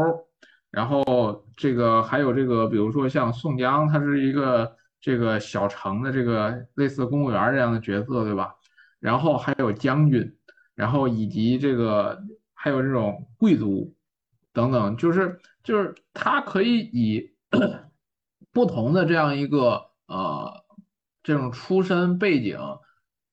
[0.69, 8.53] 然后这个还有这个，比如说像宋江，他是一个这个小城的这个类似公务员这样的角色，对吧？
[8.99, 10.37] 然后还有将军，
[10.75, 12.21] 然后以及这个
[12.53, 13.91] 还有这种贵族。
[14.53, 17.29] 等等，就是就是他可以以
[18.53, 20.63] 不同的这样一个呃
[21.23, 22.57] 这种出身背景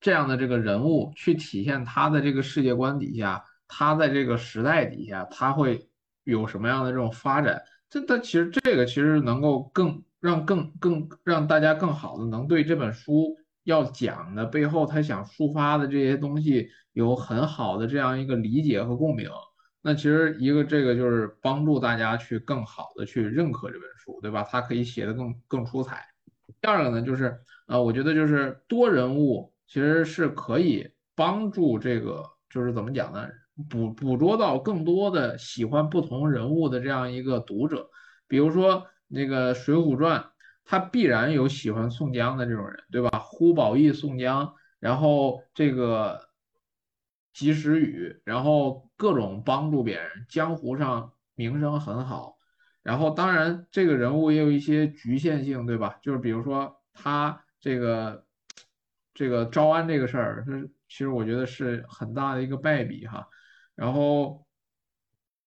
[0.01, 5.89] 这样的这个人物去体现他的这个世界观底下，他在这个时代底下他会
[6.23, 7.61] 有什么样的这种发展？
[7.89, 19.29] 这他其实这个其实能够更让更更让大家更好的能对这本书要讲的背后他想抒发的这些东西有很好的这样一个理解和共鸣。
[19.81, 24.47] 那其实一个这个就是帮助大家去更好的去认可这本书，对吧？
[24.49, 26.05] 它可以写的更更出彩。
[26.61, 33.27] 第二个呢，就是呃，我觉得就是多人物其实是可以帮助这个就是怎么讲呢？
[33.69, 37.89] 捕捕捉到更多的喜欢不同人物的这样一个读者。
[38.27, 40.19] 比如说那个《水浒传》，
[40.65, 43.19] 它必然有喜欢宋江的这种人，对吧？
[43.19, 46.29] 呼保义宋江，然后这个。
[47.35, 52.37] 及时雨，然后各种帮助别人，江湖上名声很好。
[52.83, 55.97] 然后当然这个人物也有一些局限性，对吧？
[56.03, 58.23] 就是比如说他这个
[59.15, 63.27] 这个招安这个事儿，是其实我觉得是很大的一个败笔哈。
[63.75, 64.45] 然后，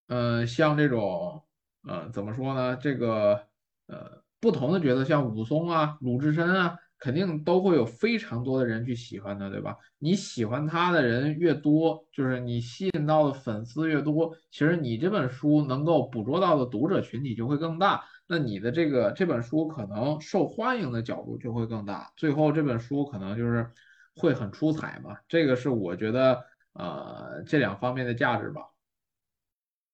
[0.08, 1.42] 呃，像这种
[1.86, 2.76] 呃怎么说呢？
[2.76, 3.46] 这个
[3.86, 6.76] 呃不同的角色，像武松啊、鲁智深啊。
[6.98, 9.76] 肯定都会有非常多的人去喜欢他，对吧？
[9.98, 23.70] 你喜欢他的人越多，就是你吸引到的粉丝越多，其实你这本书能够捕捉到的读者群体就会更大，那你的这个这本书可能受欢迎的角度就会更大，最后这本书可能就是
[24.14, 25.18] 会很出彩嘛。
[25.28, 26.42] 这个是我觉得
[26.78, 28.68] 呃这两方面的价值吧。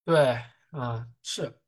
[0.05, 0.39] 对，
[0.71, 1.59] 啊是。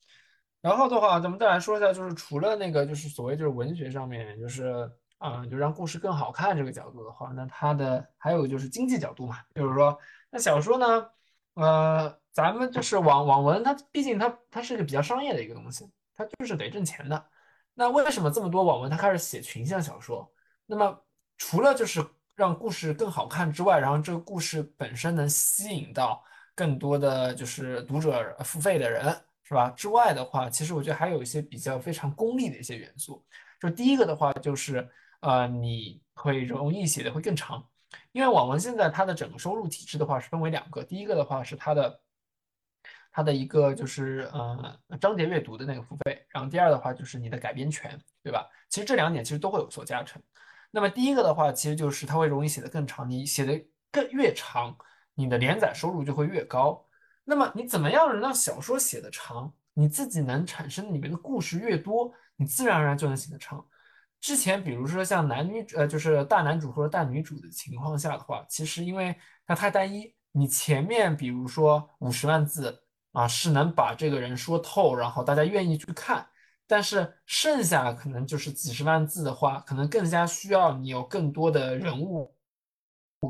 [0.61, 4.91] 然后的话，咱们再来说一下，就是除了那个，就是所谓就是文学上面，就是。
[5.19, 9.99] 啊，就让故事更好看这个角度的话，那它的还有就是经济角度嘛，就是说，
[10.29, 11.11] 那小说呢，
[11.55, 17.25] 呃，咱们就是网网文，它毕竟它它是一个比较商业的一个东西，它就是得挣钱的。
[17.73, 20.31] 那为什么这么多网文它开始写群像小说？
[20.67, 21.03] 那么
[21.39, 26.23] 除了就是让故事更好看之外，然后这个故事本身能吸引到
[26.55, 29.05] 更多的就是读者付费的人，
[29.45, 29.71] 是吧？
[29.77, 33.25] 之外的话，其实我觉得还有一些比较非常功利的一些元素，
[33.61, 34.89] 就第一个的话就是。
[35.21, 37.67] 呃，你会容易写的会更长，
[38.13, 41.99] 因为网文现在它的整个收入体制的话是分为两个，第一个的话是它的
[43.11, 48.47] 它的一个就是呃章节阅读的那个付费，然后第二的话就是你的改编权，对吧？
[48.69, 50.21] 其实这两点其实都会有所加成。
[50.75, 54.77] 那么第一个的话，其实就是它会容易写的更长，你写的更越长，
[55.15, 56.85] 你的连载收入就会越高。
[57.23, 59.55] 那么你怎么样能让小说写的长？
[59.73, 63.65] 你自己能产生里面的故事越多，你自然而然就能写得长。
[64.21, 69.15] 之前比如说像男女呃，就是大男主或者大女主的情况下的话，其实因为
[69.47, 72.83] 它太单一，你前面比如说五十万字
[73.13, 76.27] 啊，是能把这个人说透，然后大家愿意去看。
[76.67, 82.35] 但是剩下可能就是几十万字的话，可能更加需要你有更多的人物，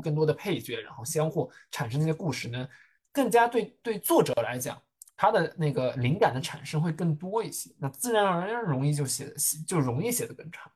[0.01, 2.65] 更多的配角，然后相互产生那些故事呢，
[3.11, 4.81] 更加对对作者来讲，
[5.17, 9.33] 他的那个灵感的产生会更多一些，那自然而然容易就写
[9.67, 10.71] 就容易写的更长。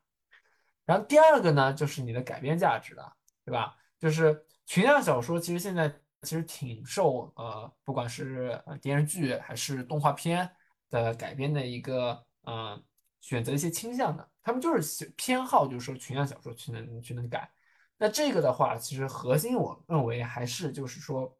[0.84, 3.74] 然后第二个呢，就是你的改编价值了，对吧？
[3.98, 5.88] 就是群像小说其实现在
[6.22, 10.50] 其实挺受呃，不管是电视剧还是动画片
[10.90, 12.22] 的改编的一个。
[12.50, 12.84] 嗯，
[13.20, 17.48] 选择一些倾向的，他们就是偏好，就是说群像小说去能去能改。
[17.96, 21.32] 那这个的话，其实核心我认为还是就是说，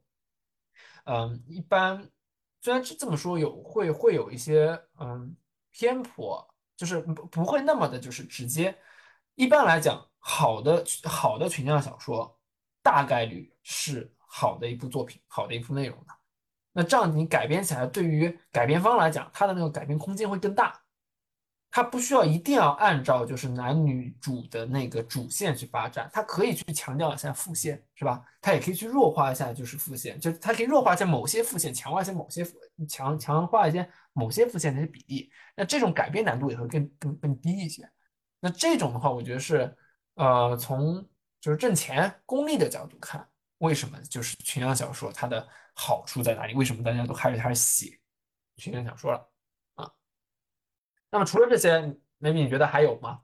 [1.04, 2.08] 嗯，一般
[2.60, 5.34] 虽然这么说有会会有一些嗯
[5.72, 6.46] 偏颇，
[6.76, 8.76] 就是不不会那么的就是直接。
[9.34, 12.38] 一般来讲，好的好的群像小说
[12.82, 16.14] 大概率是好的一部作品，好的一部内容的。
[16.72, 20.80] 那这样你改编起来，对于改编方来讲，它的那个改编空间会更大。
[21.70, 28.24] 他不需要一定要按照就是男女主的那个主线去发展，他可以去强调一下副线，是吧？
[28.40, 32.44] 他也可以去弱化一下就是副线，就他可以弱化一下某些副线，强化一些某些
[32.88, 35.30] 强强化一些某些副线的一些比例。
[35.54, 37.88] 那这种改编难度也会更更更低一些。
[38.40, 39.72] 那这种的话，我觉得是
[40.14, 41.06] 呃从
[41.40, 43.24] 就是挣钱功利的角度看，
[43.58, 46.54] 为什么就是群像小说它的好处在哪里？
[46.54, 47.96] 为什么大家都开始开始写
[48.56, 49.30] 群像小说了？
[51.10, 51.80] 那么除了这些
[52.20, 53.20] ，maybe 你觉得还有吗？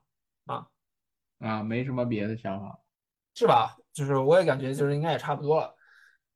[0.46, 0.66] 啊
[1.38, 2.78] 啊，没什么别的想法，
[3.34, 3.76] 是吧？
[3.92, 5.74] 就是我也感觉就是应该也差不多了。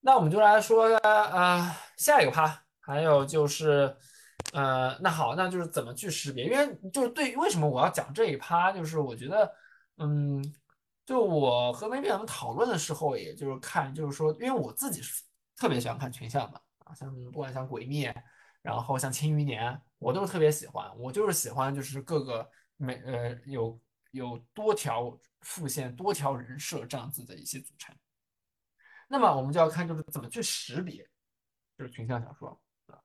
[0.00, 3.96] 那我们就来说呃下一个趴，还有就是
[4.52, 6.44] 呃那好，那就是怎么去识别？
[6.44, 9.52] 因为就是对为什么我要讲这一趴，就是我觉得
[9.98, 10.42] 嗯，
[11.04, 15.22] 就我和 maybe 他们讨论的时候，也就是看就是说，因为我自己是
[15.56, 18.14] 特别喜欢看群像的啊，像不管像鬼灭。
[18.62, 20.90] 然后像《庆余年》，我都是特别喜欢。
[20.98, 27.94] 我就是喜欢，就是各个每呃有有多条副线、多条人设这样子的一些组成。
[29.06, 31.08] 那么我们就要看，就是怎么去识别，
[31.78, 32.98] 就是群像小说啊。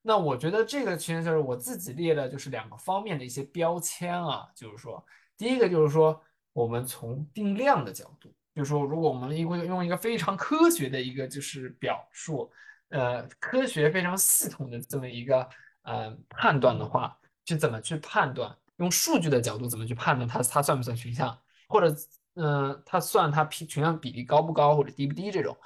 [0.00, 5.04] 那我觉得这个群像小说，我自己列的就是两个方面的一些标签啊，就是说，
[5.36, 6.18] 第一个就是说，
[6.52, 12.50] 我们从定量的角度，就是说，如果我们因为用一个非常科学的一个就是表述。
[12.90, 15.46] 呃，科学非常系统的这么一个
[15.88, 18.54] 呃判断的话，去怎么去判断？
[18.76, 21.36] 用数据的角度怎么去判断它它算不算群像，
[21.68, 21.92] 或者
[22.34, 25.32] 嗯，它算它群群像比例高不高或者低不低？
[25.32, 25.56] 这种，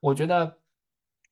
[0.00, 0.58] 我觉得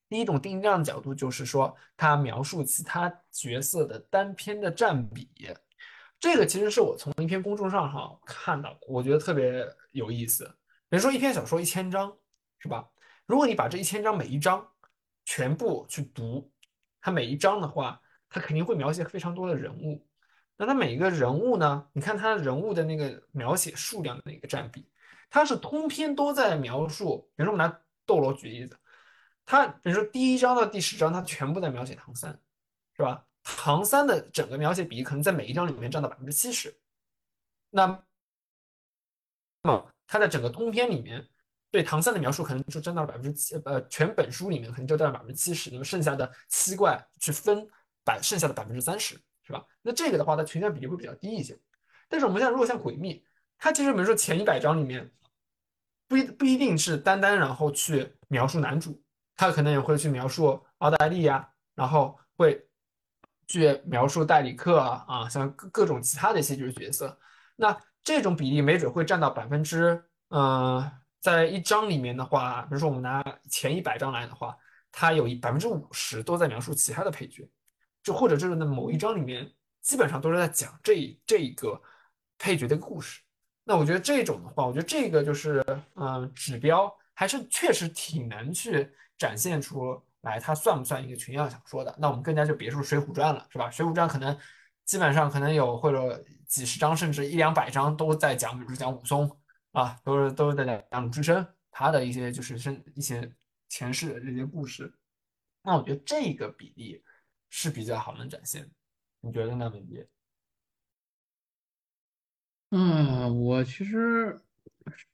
[0.08, 5.28] 第一种定量角度就是说，它描述其他角色的单篇的占比。
[6.18, 10.44] 这个其实是我从一篇公众号上看到的，我觉得特别有意思。
[10.88, 12.16] 比如说一篇小说一千章，
[12.58, 12.88] 是吧？
[13.26, 14.66] 如果你把这一千章每一章
[15.26, 16.50] 全部去读，
[17.02, 18.00] 它每一章的话，
[18.36, 20.06] 他肯定会描写非常多的人物。
[20.58, 21.88] 那它每一个人物呢？
[21.94, 24.86] 你看它人物的那个描写数量的那个占比，
[25.30, 27.30] 它是通篇都在描述。
[27.34, 28.78] 比如说我们拿斗罗举例子，
[29.46, 32.38] 它比如说第一章到第十章，它全部在描写唐三，
[32.94, 33.24] 是吧？
[33.42, 36.78] 唐三的整个描写比例可能在每一章里面占到百分之七十。
[37.70, 37.86] 那
[39.62, 41.26] 么它在整个通篇里面。
[41.68, 47.68] 对唐三的描述可能就占到了百分之七，呃，全本书里面可能就占了百分之七十，那么剩下的七怪去分
[48.06, 49.62] 百剩下的百分之三十，是吧？
[49.82, 51.58] 那这个的话，它群像比例会比较低一些。
[52.08, 53.22] 但是我们像如果像诡秘，
[53.58, 55.12] 它其实比如说前一百章里面，
[56.06, 59.02] 不一不一定是单单然后去描述男主，
[59.34, 62.64] 他可能也会去描述奥黛丽呀，然后会
[63.48, 67.18] 去描述戴里克啊，啊，像各各种其他的一些就是角色。
[67.56, 70.90] 那这种比例没准会占到百分之，嗯。
[71.18, 74.56] 在一章里面的话，比如说我们拿前一百章来的话，
[74.92, 77.50] 它有一百分之五十都在描述其他的配角，
[78.06, 79.52] 就或者就是那某一章里面
[79.82, 81.82] 基本上都是在讲这这一个
[82.38, 83.20] 配角的故事。
[83.64, 85.64] 那我觉得这种的话，我觉得这个就是
[85.96, 88.88] 嗯指标还是确实挺难去
[89.18, 91.92] 展现出来它算不算一个群像小说的。
[91.98, 93.66] 那我们更加就别说《水浒传》了，是吧？
[93.72, 94.38] 《水浒传》可能
[94.84, 99.28] 基本上可能有或者几十章甚至一两百章都在讲，比如说讲武松。
[99.72, 103.30] 啊，都是都是在讲鲁智深他的一些就是身一些
[103.68, 104.90] 前世的这些故事，
[105.62, 107.04] 那我觉得这个比例
[107.50, 108.68] 是比较好能展现，
[109.20, 110.06] 你觉得呢，文杰？
[112.70, 114.40] 嗯，我其实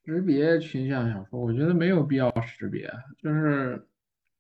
[0.05, 3.87] 识别群像小说，我觉得没有必要识别，就是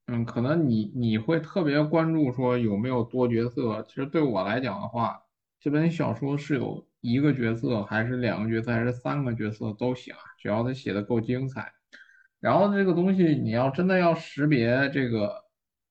[0.06, 3.84] 嗯，可能你你会特别关注说有没有多角色。
[3.86, 5.22] 其实对我来讲的话，
[5.60, 11.72] 这本小说是有一个角色，还是两个角色，还是三个角色都行，只要他写的够精彩。
[12.40, 15.41] 然后这个东西，你要真的要识别这个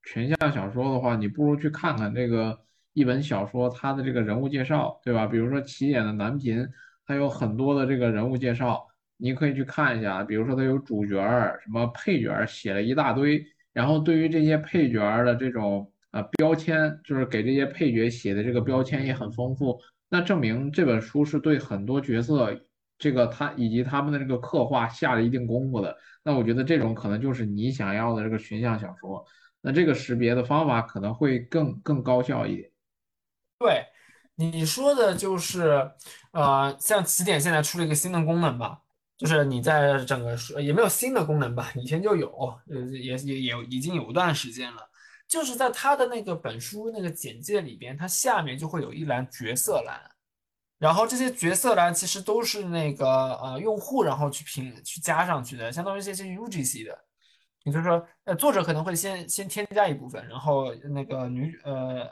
[0.04, 2.60] 群像小说的话，你不如去看看这个
[2.94, 5.28] 一本小说它的这个人物介绍，对吧？
[5.28, 6.68] 比如说起点的男频，
[7.06, 8.86] 它有很多的这个人物介绍，
[9.18, 10.24] 你可以去看一下。
[10.24, 13.46] 比如说它有主角儿、什么配角儿，写了一大堆。
[13.74, 19.80] 然后对于这些配角儿的这种呃标签，就是给这些配角写的这个标签也很丰富。
[20.10, 22.54] 那证明这本书是对很多角色
[22.98, 25.96] 这个他以及他们的这个刻画下了一定功夫的。
[26.22, 29.26] 那我觉得这种可能就是你想要的这个群像小说，
[29.62, 32.72] 那这个识别的方法可能会更更高效一点。
[33.60, 33.86] 对，
[34.36, 35.92] 你说的就是，
[36.32, 38.82] 呃，像起点现在出了一个新的功能吧，
[39.18, 42.30] 就是你在整个书也没有新的功能吧，以前就有，
[42.68, 44.90] 呃，也也也已经有一段时间了，
[45.28, 50.00] 就是在它的那个本书那个简介里边，它下面就会有一栏角色栏。
[50.80, 53.06] 然后这些角色栏其实都是那个
[53.36, 57.06] 呃用户然后去评去加上去的，相当于这些 UGC 的，
[57.64, 62.10] 也就是说，呃作者可能会先先添加一部分，然后那个女呃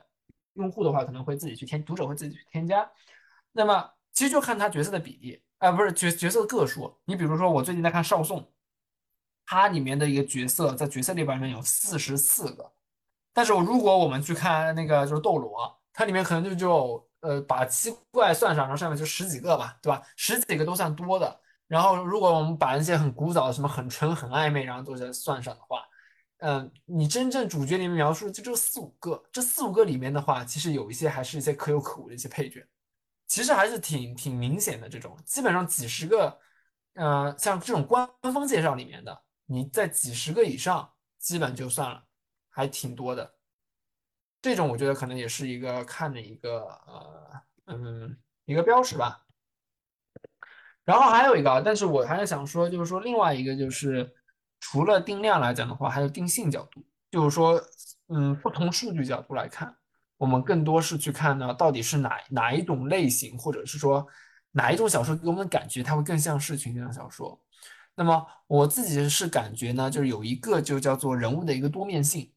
[0.53, 2.89] 用户的话可能会自己去添，读者会自己去添加。
[3.51, 6.95] 那么其实就看他角色的比例，啊不是角角色的个数。
[7.05, 8.51] 你比如说我最近在看少宋，
[9.45, 12.71] 它里面的一个角色在角色列表里面有四十四个，
[13.33, 17.09] 但是我如果我们去看那个就是斗罗，它里面可能就就。
[17.21, 20.01] 呃，把七怪算上，然后上面就十几个吧，对吧？
[20.15, 21.41] 十几个都算多的。
[21.69, 25.85] 然后，如果我们把那些很古早的、什么很纯、很暧昧，然后都在算上的话，
[26.39, 29.23] 嗯，你真正主角里面描述的就这四五个。
[29.31, 32.67] 这四五个里面的话，其实有一些还是一些可有可无的一些配角，
[33.27, 34.89] 其实还是挺挺明显的。
[34.89, 36.39] 这种基本上几十个，
[36.95, 42.03] 呃，像这种官方介绍里面的，你在几十个以上，基本就算了，
[42.49, 43.35] 还挺多的。
[44.41, 49.23] 这种我觉得可能也是一个看的一个呃嗯一个标识吧。
[50.89, 54.11] 然后还有一个啊，但是我还是想说，就是说另外一个就是
[54.59, 57.61] 除了定量来讲的话，还有定性角度，就是说
[58.07, 59.71] 嗯不同数据角度来看，
[60.17, 64.03] 我们更多是去看呢到底是哪哪一种类型，或者是说
[64.53, 67.39] 哪一种小说给我们的感觉它会更像是群像小说。
[67.93, 72.33] 那么我自己是感觉呢，就是有一个就叫做人物的一个多面性。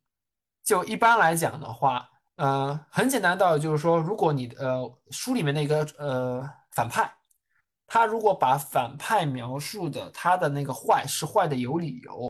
[0.62, 7.10] 就一般来讲的话，呃，很简单道理就是说，如果你呃书里面那个呃反派，
[7.92, 12.26] 他如果把反派描述的他的那个坏是坏的有理由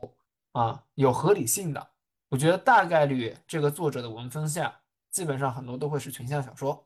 [0.51, 1.89] 啊，有合理性的，
[2.27, 4.77] 我觉得大概率这个作者的文风下，
[5.09, 6.85] 基本上很多都会是群像小说。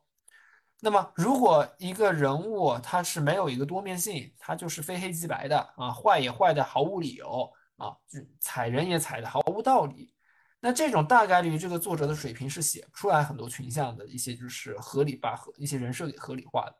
[0.79, 10.13] 那么如果一个人物他是没有一个多面性，他就是非黑即白的啊，坏也坏的毫无理由啊，就踩人也踩的毫无道理。
[10.59, 16.75] 那这种大概率，这个作者的水平是写不出来很多群像的一些，就是合理把合一些人设给合理化的。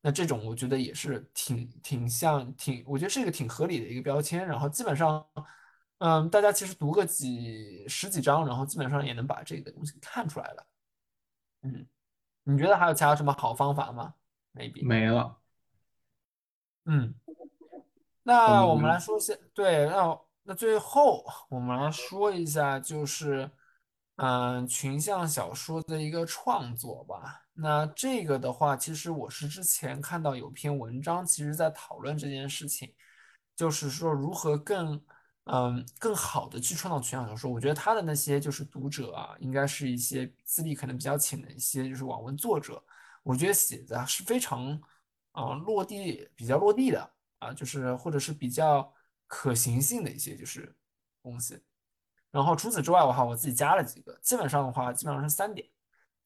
[0.00, 4.46] 那这种我觉得也是挺挺像挺，我觉得是一个挺合理的一个标签。
[4.46, 5.26] 然后基本上，
[5.98, 10.66] 嗯，大家其实读个几十几章，然后基本上也能把这个东西看出来了。
[11.62, 11.86] 嗯，
[12.44, 14.14] 你觉得还有其他什么好方法吗
[14.54, 15.36] ？maybe 没了。
[16.84, 17.14] 嗯，
[18.22, 20.18] 那我们来说些对，那。
[20.50, 23.50] 那最后我们来说一下，就是，
[24.18, 27.42] 嗯，群像小说的一个创作吧。
[27.54, 32.92] 那这个的话，其实我是之前看到有篇文章，其实在讨论这件事情，
[33.56, 35.00] 就是说如何更，
[35.44, 37.50] 嗯，更好的去创造群像小说。
[37.50, 42.82] 我觉得他的那些就是读者啊，应该是一些资历可能比较浅的一些就是网文作者，
[43.22, 44.80] 我觉得写的是非常，
[45.32, 48.92] 啊，落地比较落地的啊，就是或者是比较。
[49.30, 50.74] 可行性的一些就是
[51.22, 51.62] 东西，
[52.30, 55.66] 然后除此之外的话，我自己加了几个，基本上的话基本上是三点，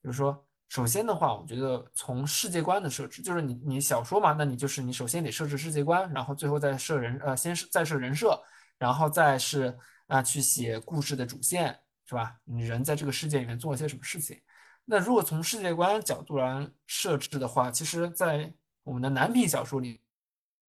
[0.02, 8.42] 就是说，首先的话，我觉得从世界观的设置，就是你你小说嘛，那你就是你首先得设置世界观，然后最后再设人，呃，先是再设人设，
[8.78, 9.78] 然后再是
[10.08, 12.36] 啊去写故事的主线，是吧？
[12.44, 14.40] 你人在这个世界里面做了些什么事情？
[14.84, 20.00] 那如果从世界观角度来设置的话，其实，在我们的男频小说里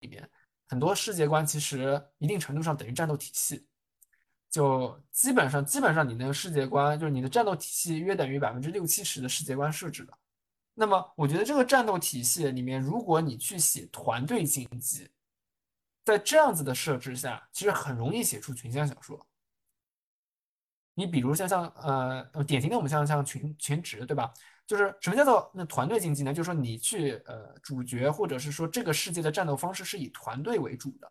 [0.00, 0.28] 里面。
[0.68, 3.68] 很多世界观其实一定程度上等于战斗体系，
[4.52, 10.12] 就基本上基本上你那个世界观就是你的战斗体系约等于百分之六七十的世界观设置的。
[10.74, 15.10] 那么我觉得这个战斗体系里面，如果你去写团队竞技，
[16.04, 19.26] 在这样子的设置下，其实很容易写出群像小说。
[20.94, 24.30] 你比如像像呃典型的我们像像群群职对吧？
[24.66, 26.32] 就是什么叫做那团队竞技呢？
[26.34, 31.10] 就是说你去呃主角或者是说这个世界的战斗方式是以团队为主的，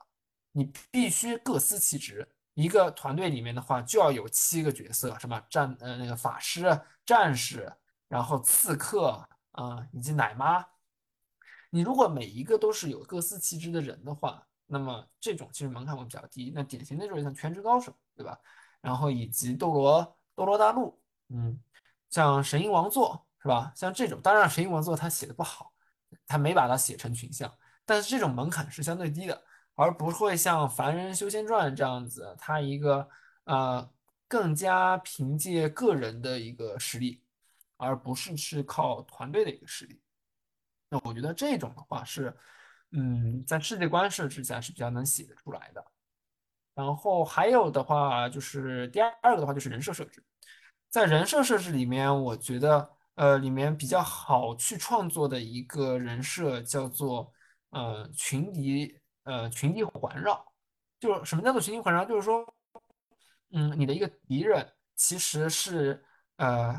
[0.52, 7.72] 你必须各司其职，一个团队里面的话，就要有七个角色，什么战呃那个法师、战士，
[8.08, 10.66] 然后刺客啊，以及奶妈。
[11.70, 16.52] 你如果每一个都是有各司其职的人的话，那么这种其实门槛会比较低。
[16.54, 18.38] 那典型的就是像全职高手，对吧？
[18.82, 21.58] 然后以及斗罗、斗罗大陆，嗯，
[22.10, 23.72] 像神鹰王座，是吧？
[23.76, 25.72] 像这种，当然神鹰王座他写的不好，
[26.28, 27.54] 他没把它写成群像，
[27.86, 29.41] 但是这种门槛是相对低的。
[29.76, 33.07] 而不会像《凡人修仙传》这样子，它一个
[33.45, 33.89] 呃
[34.28, 37.24] 更加凭借个人的一个实力，
[37.78, 39.99] 而不是是靠团队的一个实力。
[40.89, 42.36] 那我觉得这种的话是，
[42.91, 45.84] 嗯，在世界观设置下是比较能写得出来的。
[46.76, 50.24] 然后还有的话就是第二个的话就是人设设置，
[50.89, 57.34] 在人设设置里面，我觉得呃里面比较好去创作的一个人设叫做
[57.72, 59.01] 呃群敌。
[59.24, 60.43] 呃，群敌环绕，
[60.99, 62.03] 就是什么叫做群敌环绕？
[62.03, 62.43] 就是说，
[63.51, 66.03] 嗯，你的一个敌人其实是
[66.38, 66.76] 呃，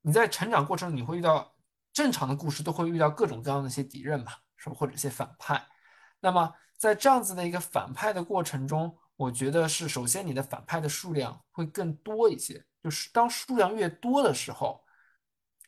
[0.00, 1.54] 你在成长过程你会遇到
[1.92, 4.76] 正常的故事都会遇到各种各样的一些敌人嘛，是吧？
[4.76, 5.62] 或者一些反派。
[6.18, 14.82] 那么在这样子的一个反派的过程中，我觉得是首先你的反派的数量会更多一些，就是当数量越多的时候，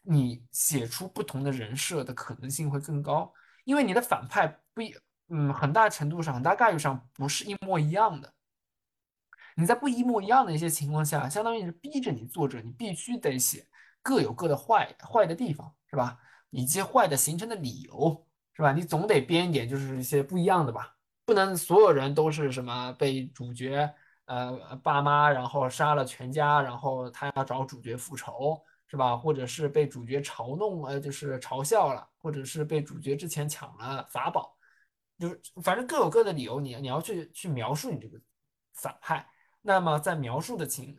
[0.02, 3.30] 你写出不同的人设的可能性会更高，
[3.64, 4.96] 因为你的反派不一。
[5.28, 8.32] 嗯，很大程度上，很大概率上不是一模一样的。
[9.56, 13.66] 你在不一模一样的一些情况下，相当于是逼着你作者，你必须得写
[14.02, 16.18] 各有各的坏坏的地方，是吧？
[16.50, 18.72] 以及坏的形成的理由，是吧？
[18.72, 20.96] 你总得编一点，就是一些不一样的吧？
[21.24, 23.92] 不能所有人都是什么被主角
[24.26, 29.16] 呃爸妈然后杀了全家，然后他要找主角复仇，是吧？
[29.16, 34.53] 或者是被主角嘲弄，呃，就是嘲笑了，或者是被主角之前抢了法宝。
[35.24, 38.20] 就是反正各有各的理由，你你要去去描述你这个
[38.74, 39.26] 反派，
[39.62, 40.94] 那么在描述的情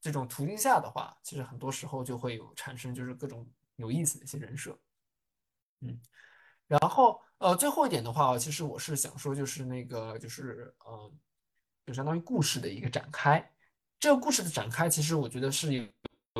[0.00, 4.76] 这种途径下的话，其实很多时候就会有产生就是各种有意思的一些人设，
[5.82, 5.96] 嗯，
[6.66, 11.12] 然后呃最后一点的话，其实我是想说就是那个就是呃
[11.86, 13.48] 就相当于故事的一个展开，
[14.00, 15.86] 这个故事的展开其实我觉得是有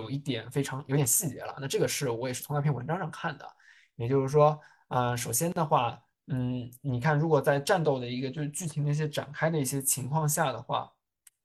[0.03, 3.49] 有一点非常有点细节了，那这个是我也是从那篇文章上看的，
[3.95, 6.03] 也就是说呃首先的话。
[6.29, 10.91] 嗯，你看，如果在战斗的一个就是剧情的一些展开的一些情况下的话，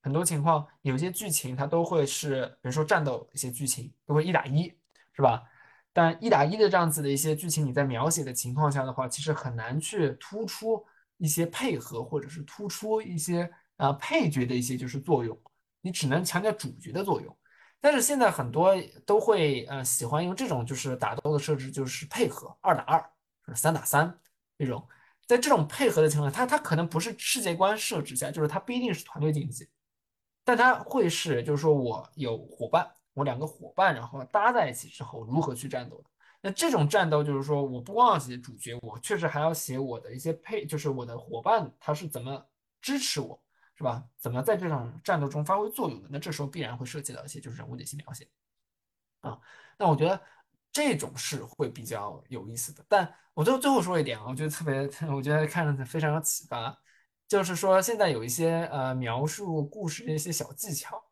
[0.01, 4.71] 很多情况有些剧情它都会是，比如说战斗一些剧情都会一打一，
[5.13, 5.43] 是吧？
[5.91, 10.85] 但一打一的这样子的一些剧情，你在描写的情况下的话，其实很难去突出
[11.17, 15.35] 一些配合或者是突出一些呃配角的一些就是作用，
[15.81, 17.35] 你只能强调主角的作用。
[17.81, 18.75] 但是现在很多
[19.05, 23.09] 都会呃喜欢用这种就是打斗的设置，就是配合二打二，
[23.55, 24.17] 三打三。
[24.57, 24.87] 这种，
[25.27, 29.69] 在这种配合的情况下，它它可能不是世界观设置下，就是它不一定是团队竞技，
[30.43, 36.09] 但它会是，就是说我有伙伴，我两个伙伴，然后搭在一起之后如何去战斗的。
[36.41, 42.45] 那这种战斗就是说，我不光要写主角，我确实还要写我的一些配，就是我的伙伴他是怎么
[42.81, 43.39] 支持我，
[43.75, 44.03] 是吧？
[44.17, 46.09] 怎么在这场战斗中发挥作用的？
[46.11, 48.27] 那这时候必然会涉及到一些就是人物的一些描写
[49.21, 49.39] 啊。
[49.77, 50.19] 那我觉得。
[50.77, 56.77] 这种是会比较有意思的，但我最后最后说一点啊，我觉得特别，我觉得看着非常有启发，
[57.27, 61.03] 就是说现在有一些呃描述故事的一些小技巧，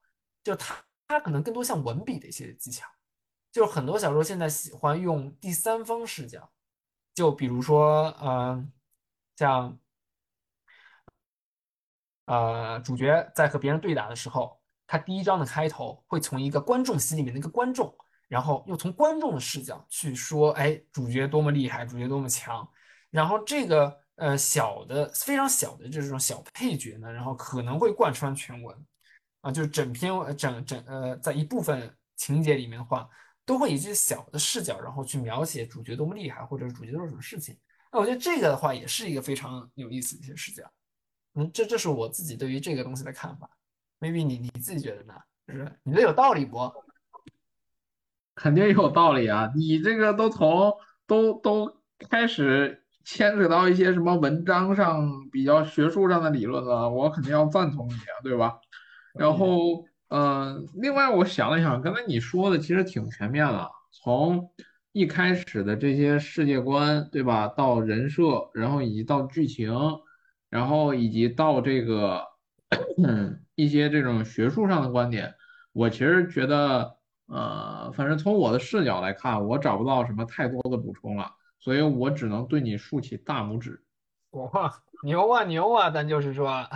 [0.44, 0.76] 就它
[1.08, 2.88] 它可能更多像文笔的一些技巧，
[3.52, 6.48] 就很多小说现在喜欢用第三方视角，
[7.16, 8.72] 就比如说嗯，
[9.36, 9.80] 像
[12.26, 17.98] 呃主角在和别人对打的时候，他第一章的开头会从一个观众席里面的一个观众。
[18.28, 22.68] 然后又从观众的视角去说，哎，主角多么厉害，主角多么强。
[23.10, 28.86] 然后这个呃小的非常小的这种小配角呢，然后可能会贯穿全文，
[29.42, 33.08] 啊，就是整篇整整呃在一部分情节里面的话，
[33.46, 37.58] 都会以这些小的视角，然后去描写主角多么厉害，或者主角做了什么事情。
[37.92, 40.70] 那我觉得这个的话也是一个非常有意思的一些视角。
[41.36, 43.50] 嗯，这这是我自己对于这个东西的看法。
[44.00, 45.14] maybe 你你自己觉得呢？
[45.48, 46.58] 就是你觉得有道理不？
[48.36, 49.50] 肯定有道理啊！
[49.56, 50.74] 你这个都从
[51.08, 51.74] 都都
[52.10, 58.58] 开始牵扯到一些什么文章上比较学术上的理论了，我肯定要赞同你啊，对吧？
[59.18, 64.52] 然后，嗯，另外我想了想，刚才你说的其实挺全面了，从
[64.92, 69.74] 一开始的这些世界观，对吧，到人设，然后以及到剧情，
[70.50, 72.22] 然后以及到这个
[73.56, 75.34] 一些这种学术上的观点，
[75.72, 76.98] 我其实觉得。
[77.28, 83.84] 呃，反正从我的视角来看，我找不到什么太多的补充了，所以我只能对你竖起大拇指。
[84.32, 85.90] 哇，牛啊牛啊！
[85.90, 86.68] 咱就是说，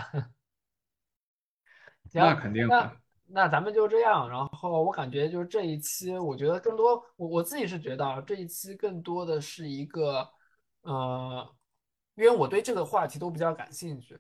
[2.14, 2.92] 那肯定的。
[3.32, 10.28] 那咱们就这样，然后我感觉就是这一期，我觉得更多，我我自己是觉得啊，这一期更多的是一个，
[10.82, 11.48] 呃，
[12.16, 14.20] 因为我对这个话题都比较感兴趣，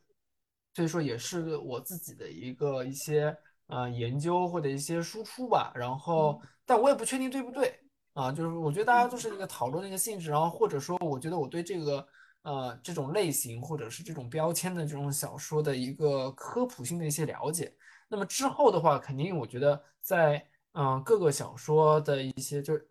[0.75, 3.36] 所以说也是我自己的一个一些
[3.70, 5.72] 呃研究或者一些输出吧。
[5.74, 7.80] 然后，但我也不确定对不对
[8.13, 12.05] 啊，就是我觉得大家就是一个讨论的一个性质，然后或者说我觉得我对这个
[12.41, 17.74] 呃这种类型或者是这种标签的这种小说的一个科普性的一些了解。
[18.09, 22.88] 那么之后的话，肯定我觉得在嗯各个小说的一些就是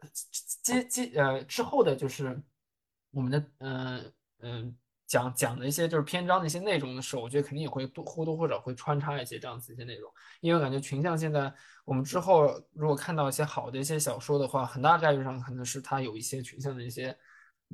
[0.62, 2.40] 接接呃之后的，就是
[3.10, 4.76] 我们的嗯嗯
[5.08, 10.08] 讲讲的一些就是篇章的一些内容的时候，我觉得肯定也会多或多或少会穿插一些这样子一些内容，
[10.40, 11.52] 因为感觉群像现在
[11.84, 17.16] 我们之后如果看到一些好的一些小说的话，很大概率上可能是它有一些群像的一些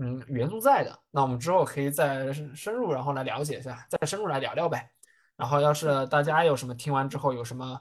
[0.00, 4.90] 嗯元素在的，那我们之后可以再深入然后来了解一下，再深入来聊聊呗。
[5.36, 7.80] 然后，要是大家有什么听完之后有什么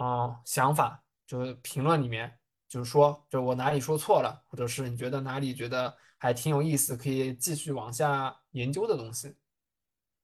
[0.00, 9.34] 嗯想法，就评论里面就是说，就我哪里说错了，或者是你觉得哪里觉得还挺有意思，可以继续往下研究的东西。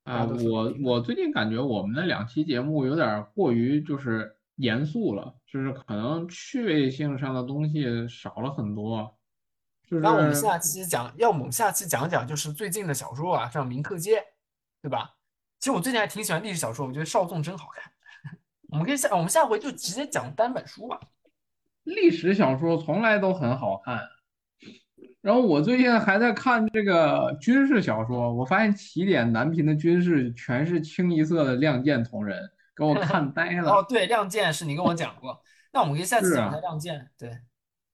[0.05, 9.17] 啊，我我最近感觉我们的两期节目有点过于就是严肃了，就是可能趣味性上的东西少了很多。
[9.87, 14.19] 就是那我们下期讲，要我们下期讲讲就是最近的小说啊，像《铭刻街》，
[14.81, 15.15] 对吧？
[15.61, 17.93] 其实我最近还挺喜欢历史小说，我觉得少纵真好看。
[18.71, 20.99] 我们可以下，我们下回就直接讲单本书吧。
[21.85, 24.01] 历史小说从来都很好看。
[25.23, 33.71] 然后我最近还在看这个军事小说，我发现起点南平的军事全是清一色的亮剑同人，给我 看呆了。
[33.71, 35.41] 哦，对，亮剑是你跟我讲过，
[35.73, 37.09] 那我们可以下次讲一下亮剑。
[37.17, 37.39] 对，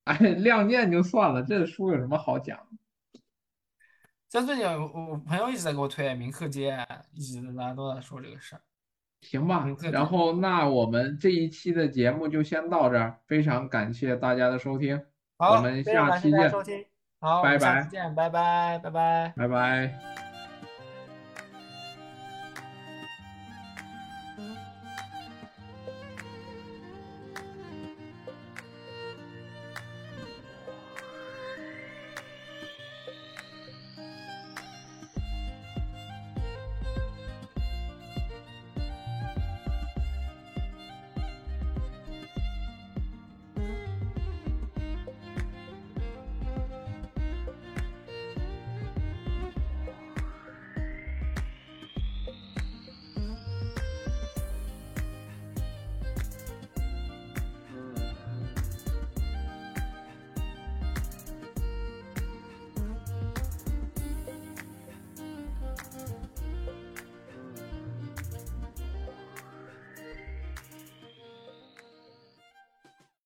[0.05, 2.59] 哎，亮剑就算了，这书有什么好讲？
[4.31, 6.76] 像最近我我朋友一直在给我推《明克街》，
[7.12, 8.62] 一直大家都在说这个事儿。
[9.20, 15.03] 行吧，然后那我们这一期的节目就先到这儿，非常感谢大家的收听，
[15.37, 16.88] 我们下期见。
[17.21, 20.18] 好，拜拜，下期见，拜拜，拜拜，拜拜。